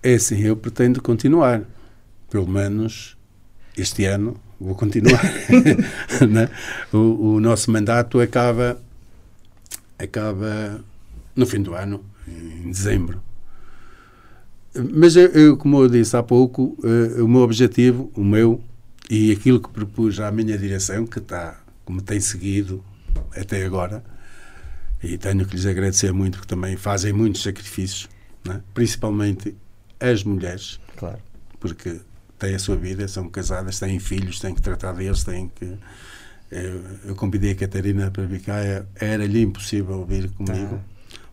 [0.03, 1.63] É assim, eu pretendo continuar.
[2.29, 3.17] Pelo menos
[3.77, 5.23] este ano vou continuar.
[6.29, 6.49] né?
[6.93, 8.81] o, o nosso mandato acaba,
[9.99, 10.83] acaba
[11.35, 13.23] no fim do ano, em dezembro.
[14.95, 18.63] Mas, eu, eu, como eu disse há pouco, eh, o meu objetivo, o meu,
[19.11, 22.83] e aquilo que propus à minha direção, que está, como tem seguido
[23.37, 24.03] até agora,
[25.03, 28.09] e tenho que lhes agradecer muito, porque também fazem muitos sacrifícios,
[28.47, 28.63] né?
[28.73, 29.55] principalmente
[30.03, 31.19] as mulheres, Claro.
[31.61, 32.01] porque
[32.39, 35.77] têm a sua vida, são casadas, têm filhos, têm que tratar deles, têm que.
[36.51, 40.79] Eu, eu convidei a Catarina para vir cá, é- era-lhe impossível vir comigo,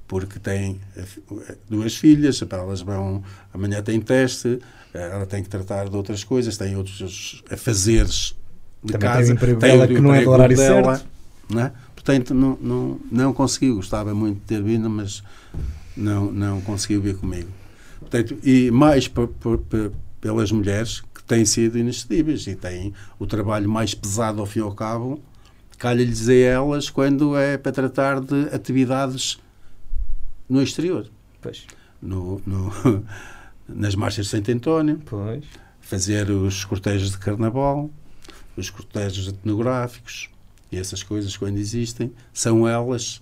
[0.08, 1.22] porque tem fi-
[1.70, 3.22] duas filhas, elas vão.
[3.54, 4.60] Amanhã tem teste,
[4.94, 8.34] ela tem que tratar de outras coisas, tem outros afazeres
[8.82, 11.10] de Também tem casa, emprego tem dela o que não é do horário dela, certo.
[11.50, 11.72] não é?
[11.94, 15.22] Portanto, não, não, não consegui, gostava muito de ter vindo, mas
[15.98, 17.50] não, não conseguiu vir comigo.
[18.10, 19.08] Portanto, e mais
[20.20, 24.62] pelas mulheres que têm sido inexcedíveis e têm o trabalho mais pesado ao fim e
[24.64, 25.22] ao cabo,
[25.78, 29.38] calha-lhes a elas quando é para tratar de atividades
[30.50, 31.08] no exterior.
[31.42, 31.66] Pois.
[32.02, 33.06] No, no-
[33.70, 35.44] nas marchas de Santo António, Pois.
[35.80, 37.92] fazer os cortejos de carnaval,
[38.58, 40.30] os cortejos etnográficos
[40.72, 43.22] e essas coisas quando existem, são elas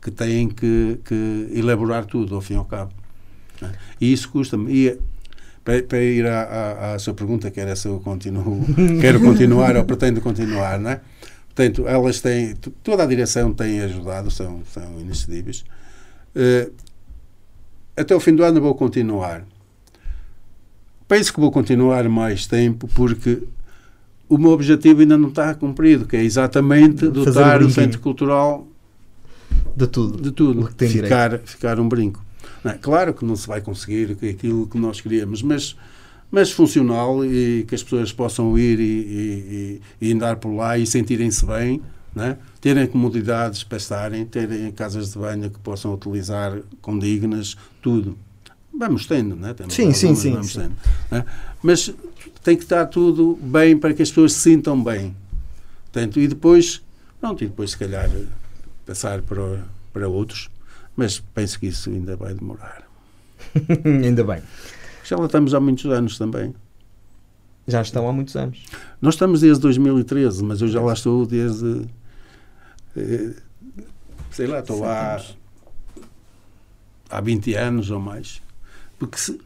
[0.00, 2.92] que têm que, que elaborar tudo ao fim e ao cabo.
[3.62, 3.70] É?
[4.00, 4.72] E isso custa-me.
[4.72, 4.98] E
[5.64, 8.64] para, para ir à, à, à sua pergunta, que era se eu continuo,
[9.00, 11.00] quero continuar ou pretendo continuar, não é?
[11.54, 12.54] Portanto, elas têm,
[12.84, 15.64] toda a direção tem ajudado, são, são inexcedíveis.
[16.34, 16.72] Uh,
[17.96, 19.44] até o fim do ano vou continuar.
[21.08, 23.42] Penso que vou continuar mais tempo porque
[24.28, 28.66] o meu objetivo ainda não está cumprido, que é exatamente dotar um o Centro Cultural
[29.74, 30.22] de tudo.
[30.22, 30.70] De tudo.
[30.76, 32.24] Ficar, ficar um brinco.
[32.64, 32.78] Não, é?
[32.78, 35.76] claro que não se vai conseguir aquilo que nós queríamos, mas,
[36.30, 40.86] mas funcional e que as pessoas possam ir e, e, e andar por lá e
[40.86, 41.80] sentirem-se bem,
[42.16, 42.36] é?
[42.60, 48.16] terem comodidades para estarem, terem casas de banho que possam utilizar condignas, tudo.
[48.76, 49.54] Vamos tendo, não é?
[49.54, 50.32] Temos sim, sim, sim.
[50.32, 50.60] Vamos sim.
[50.60, 50.76] Tendo,
[51.12, 51.24] é?
[51.62, 51.92] Mas
[52.42, 55.14] tem que estar tudo bem para que as pessoas se sintam bem.
[55.84, 56.82] Portanto, e depois,
[57.20, 58.10] pronto, e depois se calhar
[58.86, 60.48] passar para, para outros,
[60.98, 62.82] mas penso que isso ainda vai demorar.
[63.86, 64.42] ainda bem.
[65.04, 66.52] Já lá estamos há muitos anos também.
[67.68, 68.64] Já estão há muitos anos.
[69.00, 71.86] Nós estamos desde 2013, mas eu já lá estou desde.
[72.96, 73.32] Eh,
[74.32, 75.24] sei lá, estou lá
[77.08, 78.42] há 20 anos ou mais.
[78.98, 79.40] Porque, se,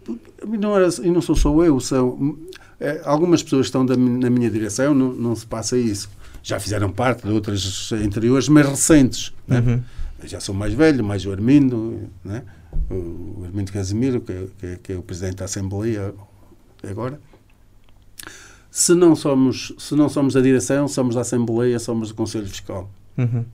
[0.58, 2.38] não, era, e não sou só eu, são
[2.80, 6.08] é, algumas pessoas que estão da, na minha direção, não, não se passa isso
[6.42, 9.32] já fizeram parte de outras anteriores, mas recentes.
[9.46, 9.80] Né?
[10.24, 12.42] Já sou mais velho, mais o Armindo, né?
[12.90, 16.14] o Armindo Casimiro, que, que, que, é o presidente da Assembleia
[16.88, 17.20] agora.
[18.70, 22.90] Se não, somos, se não somos a direção, somos da Assembleia, somos do Conselho Fiscal.
[23.18, 23.44] Uhum.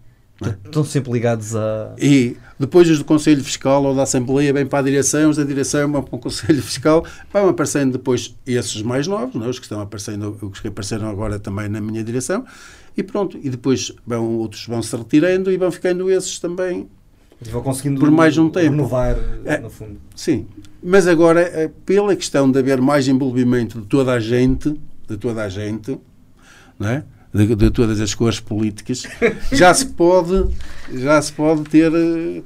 [0.41, 0.51] É?
[0.65, 1.97] Estão sempre ligados a.
[1.99, 5.43] E depois os do Conselho Fiscal ou da Assembleia vêm para a direção, os da
[5.43, 9.49] direção vão para o Conselho Fiscal, vão aparecendo depois esses mais novos, não é?
[9.49, 12.45] os que estão aparecendo, os que apareceram agora também na minha direção,
[12.99, 13.39] e pronto.
[13.41, 16.89] E depois vão, outros vão se retirando e vão ficando esses também.
[17.41, 18.71] E vão conseguindo por mais um tempo.
[18.71, 20.01] renovar, é, no fundo.
[20.17, 20.47] Sim.
[20.83, 24.75] Mas agora, é, pela questão de haver mais envolvimento de toda a gente,
[25.09, 25.97] de toda a gente,
[26.77, 27.05] não é?
[27.33, 29.05] De, de, todas as cores políticas,
[29.53, 30.47] já se pode,
[30.93, 31.93] já se pode ter,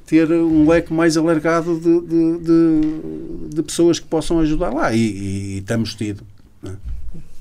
[0.05, 4.93] ter um leque mais alargado de, de, de, de pessoas que possam ajudar lá.
[4.93, 6.27] E, e, e estamos tido.
[6.65, 6.73] É?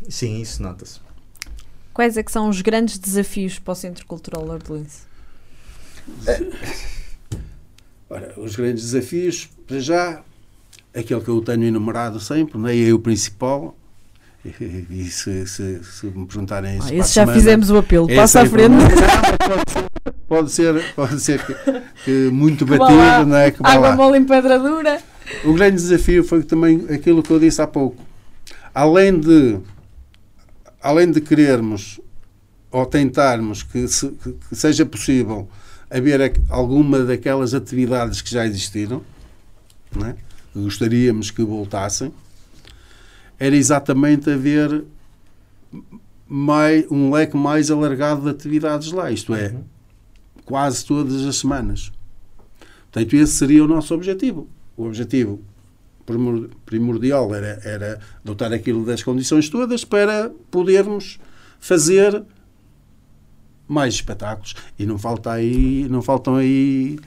[0.07, 1.10] Sim, isso nota-se.
[1.93, 5.01] Quais é que são os grandes desafios para o Centro Cultural Lordelense?
[8.09, 10.21] Ora, os grandes desafios, para já,
[10.93, 12.77] aquele que eu tenho enumerado sempre, não é?
[12.77, 13.75] é o principal.
[14.43, 14.49] E,
[14.89, 16.87] e se, se, se, me perguntarem isso.
[16.87, 18.75] Ah, esse já semana, fizemos o apelo, passa à frente.
[20.27, 21.53] Pode ser, pode ser que,
[22.05, 23.51] que muito batido, não é?
[23.51, 25.01] Que água mole em pedra dura.
[25.45, 28.03] O grande desafio foi também aquilo que eu disse há pouco.
[28.73, 29.59] Além de
[30.81, 31.99] além de querermos
[32.71, 35.49] ou tentarmos que, se, que seja possível
[35.89, 39.03] haver alguma daquelas atividades que já existiram,
[40.05, 40.15] é?
[40.55, 42.13] gostaríamos que voltassem,
[43.37, 44.85] era exatamente haver
[46.27, 49.63] mais, um leque mais alargado de atividades lá, isto é, uhum.
[50.45, 51.91] quase todas as semanas.
[52.89, 54.49] Portanto, esse seria o nosso objetivo.
[54.77, 55.41] O objetivo
[56.65, 61.19] primordial era, era dotar aquilo das condições todas para podermos
[61.59, 62.23] fazer
[63.67, 66.99] mais espetáculos e não falta aí não faltam aí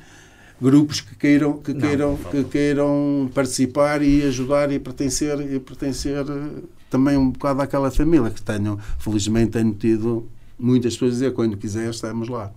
[0.60, 6.24] grupos que queiram que queiram não, que queiram participar e ajudar e pertencer e pertencer
[6.26, 10.26] eh, também um bocado àquela família que tenho felizmente tenho tido
[10.58, 12.50] muitas pessoas a dizer quando quiser estamos lá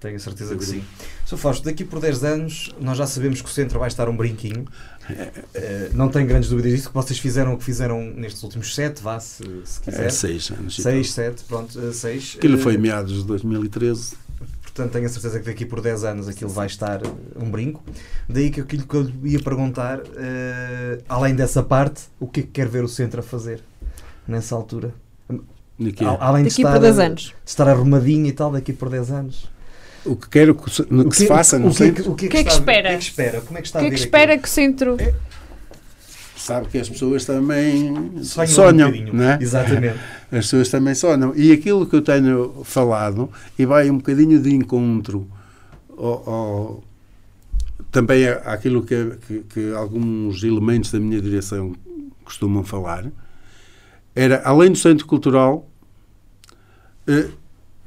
[0.00, 0.82] tenho a certeza que sim.
[1.26, 1.36] Sr.
[1.36, 4.64] Fausto, daqui por 10 anos nós já sabemos que o centro vai estar um brinquinho.
[5.12, 9.02] Uh, não tenho grandes dúvidas disso, que vocês fizeram o que fizeram nestes últimos 7,
[9.02, 10.06] vá, se, se quiser.
[10.06, 10.76] É, 6 anos.
[10.76, 12.36] 6, 7, pronto, 6.
[12.38, 14.16] Aquilo foi meados de 2013.
[14.62, 17.00] Portanto, tenho a certeza que daqui por 10 anos aquilo vai estar
[17.36, 17.82] um brinco.
[18.28, 22.50] Daí que aquilo que eu ia perguntar, uh, além dessa parte, o que é que
[22.50, 23.62] quer ver o centro a fazer
[24.26, 24.94] nessa altura?
[25.78, 27.34] Daqui, além de daqui estar, por 10 anos.
[27.44, 29.50] estar arrumadinho e tal, daqui por 10 anos
[30.04, 31.90] o que quero que, se, que, que se faça, não sei.
[31.90, 32.80] O que, o que, é que, espera?
[32.80, 33.40] O que é que espera?
[33.40, 34.96] Como é que está o que é que espera que o centro.
[34.98, 35.14] É,
[36.36, 39.38] sabe que as pessoas também sonham, sonham um não é?
[39.40, 39.98] Exatamente.
[40.32, 41.34] As pessoas também sonham.
[41.36, 45.28] E aquilo que eu tenho falado, e vai um bocadinho de encontro
[45.96, 46.84] ao, ao,
[47.90, 51.74] também àquilo que, que, que, alguns elementos da minha direção
[52.24, 53.10] costumam falar,
[54.14, 55.68] era, além do centro cultural,
[57.06, 57.28] eh,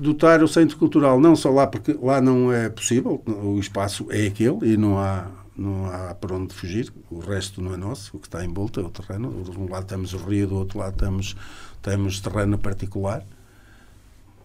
[0.04, 4.28] dotar o centro cultural não só lá porque lá não é possível o espaço é
[4.28, 6.92] aquele e não há não há para onde fugir.
[7.12, 9.44] O resto não é nosso o que está em volta é o terreno.
[9.44, 11.36] De um lado temos o rio do outro lado temos
[11.82, 13.24] temos terreno particular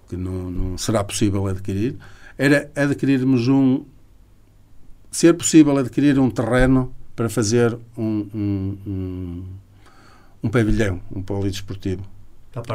[0.08, 1.96] que não, não será possível adquirir.
[2.36, 3.84] Era adquirirmos um
[5.10, 9.44] ser possível adquirir um terreno para fazer um um, um,
[10.44, 12.02] um pavilhão um polidesportivo.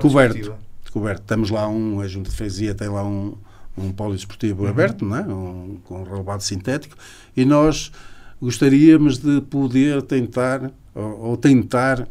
[0.02, 0.56] Coberto
[0.94, 1.24] descoberto.
[1.24, 3.36] Temos lá um, a Junta de Freguesia tem lá um,
[3.76, 5.22] um polidesportivo aberto, não é?
[5.22, 6.96] um, com relevado sintético,
[7.36, 7.92] e nós
[8.40, 12.08] gostaríamos de poder tentar, ou, ou tentar,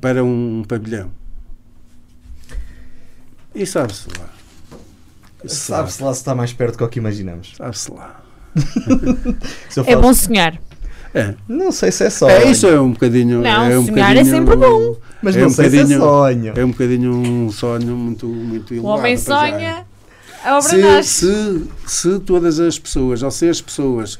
[0.00, 1.10] para um pavilhão.
[3.54, 4.28] E sabe-se lá.
[5.46, 7.54] Sabe-se lá se está mais perto do que o que imaginamos.
[7.56, 8.22] Sabe-se lá.
[9.86, 10.60] É bom sonhar.
[11.14, 11.34] É.
[11.48, 12.28] Não sei se é só.
[12.28, 13.40] É, isso é um bocadinho.
[13.40, 14.96] Não, é um sonhar é sempre bom.
[15.22, 16.52] Mas é não um sei se é bocadinho- sonho.
[16.56, 18.98] É um bocadinho um sonho muito, muito O elevado.
[18.98, 19.22] homem já.
[19.22, 19.86] sonha,
[20.44, 21.26] a obra Se, nasce.
[21.26, 24.18] se, se todas as pessoas, ou se as pessoas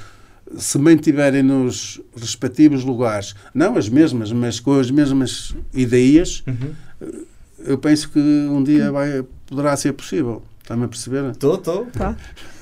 [0.56, 7.14] se mantiverem nos respectivos lugares, não as mesmas, mas com as mesmas ideias, Uhum.
[7.64, 10.42] eu penso que um dia vai, poderá ser possível.
[10.62, 11.30] Está-me a perceber?
[11.30, 11.86] Estou, estou.
[11.86, 12.16] Tá.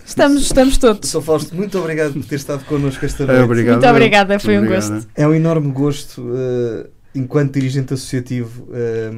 [0.06, 1.08] Estamos, estamos todos.
[1.10, 1.20] Sr.
[1.22, 3.42] Fausto, muito obrigado por ter estado connosco esta É, noite.
[3.42, 3.74] obrigado.
[3.76, 4.90] Muito obrigada, foi um Obrigado.
[4.94, 5.08] gosto.
[5.14, 9.10] É um enorme gosto, eh, enquanto dirigente associativo, eh,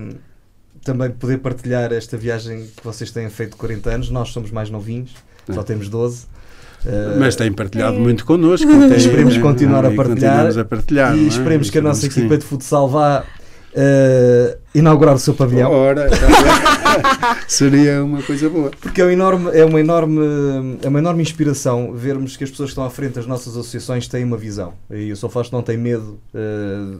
[0.84, 4.10] também poder partilhar esta viagem que vocês têm feito de 40 anos.
[4.10, 5.12] Nós somos mais novinhos,
[5.52, 5.64] só É.
[5.64, 6.26] temos 12.
[6.84, 7.98] Eh, Mas tem partilhado É.
[8.00, 8.66] muito connosco.
[8.88, 10.58] tem- Esperemos continuar a partilhar.
[10.58, 11.16] a partilhar.
[11.16, 11.28] e é?
[11.28, 13.24] esperemos que a nossa equipa de futsal vá
[13.74, 15.70] eh, inaugurar o seu pavilhão.
[15.70, 16.81] Ora, tá bem.
[17.48, 18.70] seria uma coisa boa.
[18.80, 20.20] Porque é, um enorme, é, uma enorme,
[20.82, 24.06] é uma enorme inspiração vermos que as pessoas que estão à frente das nossas associações
[24.08, 24.74] têm uma visão.
[24.90, 25.28] E o Sr.
[25.30, 26.96] Fausto não tem medo eh,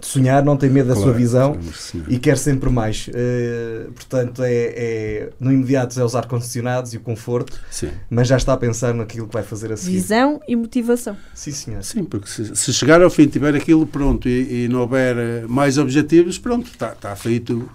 [0.00, 2.04] de sonhar, não tem medo da sua Claro, visão sim, sim.
[2.08, 3.08] e quer sempre mais.
[3.14, 7.90] Eh, portanto, é, é- no imediato é os ar-condicionados e o conforto, Sim.
[8.10, 9.94] mas já está a pensar naquilo que vai fazer a seguir.
[9.96, 11.16] Visão e motivação.
[11.34, 11.82] Sim, senhor.
[11.82, 15.44] Sim, porque se, se chegar ao fim tiver aquilo pronto e, e não houver eh,
[15.48, 17.68] mais objetivos, pronto, está está feito,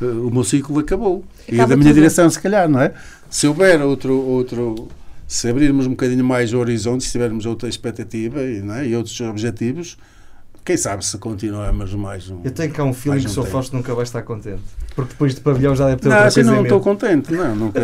[0.00, 1.24] o meu ciclo acabou.
[1.48, 1.94] e Acaba da minha tudo.
[1.96, 2.92] direção, se calhar, não é?
[3.28, 4.88] Se houver outro, outro
[5.26, 8.88] se abrirmos um bocadinho mais o horizonte, se tivermos outra expectativa e, não é?
[8.88, 9.96] e outros objetivos,
[10.70, 12.42] quem sabe se continuamos mais um.
[12.44, 13.44] Eu tenho cá um feeling que o um.
[13.44, 14.62] Fausto nunca vai estar contente.
[14.94, 17.56] Porque depois de pavilhão já deve ter Não, assim não estou contente, não.
[17.56, 17.80] Nunca,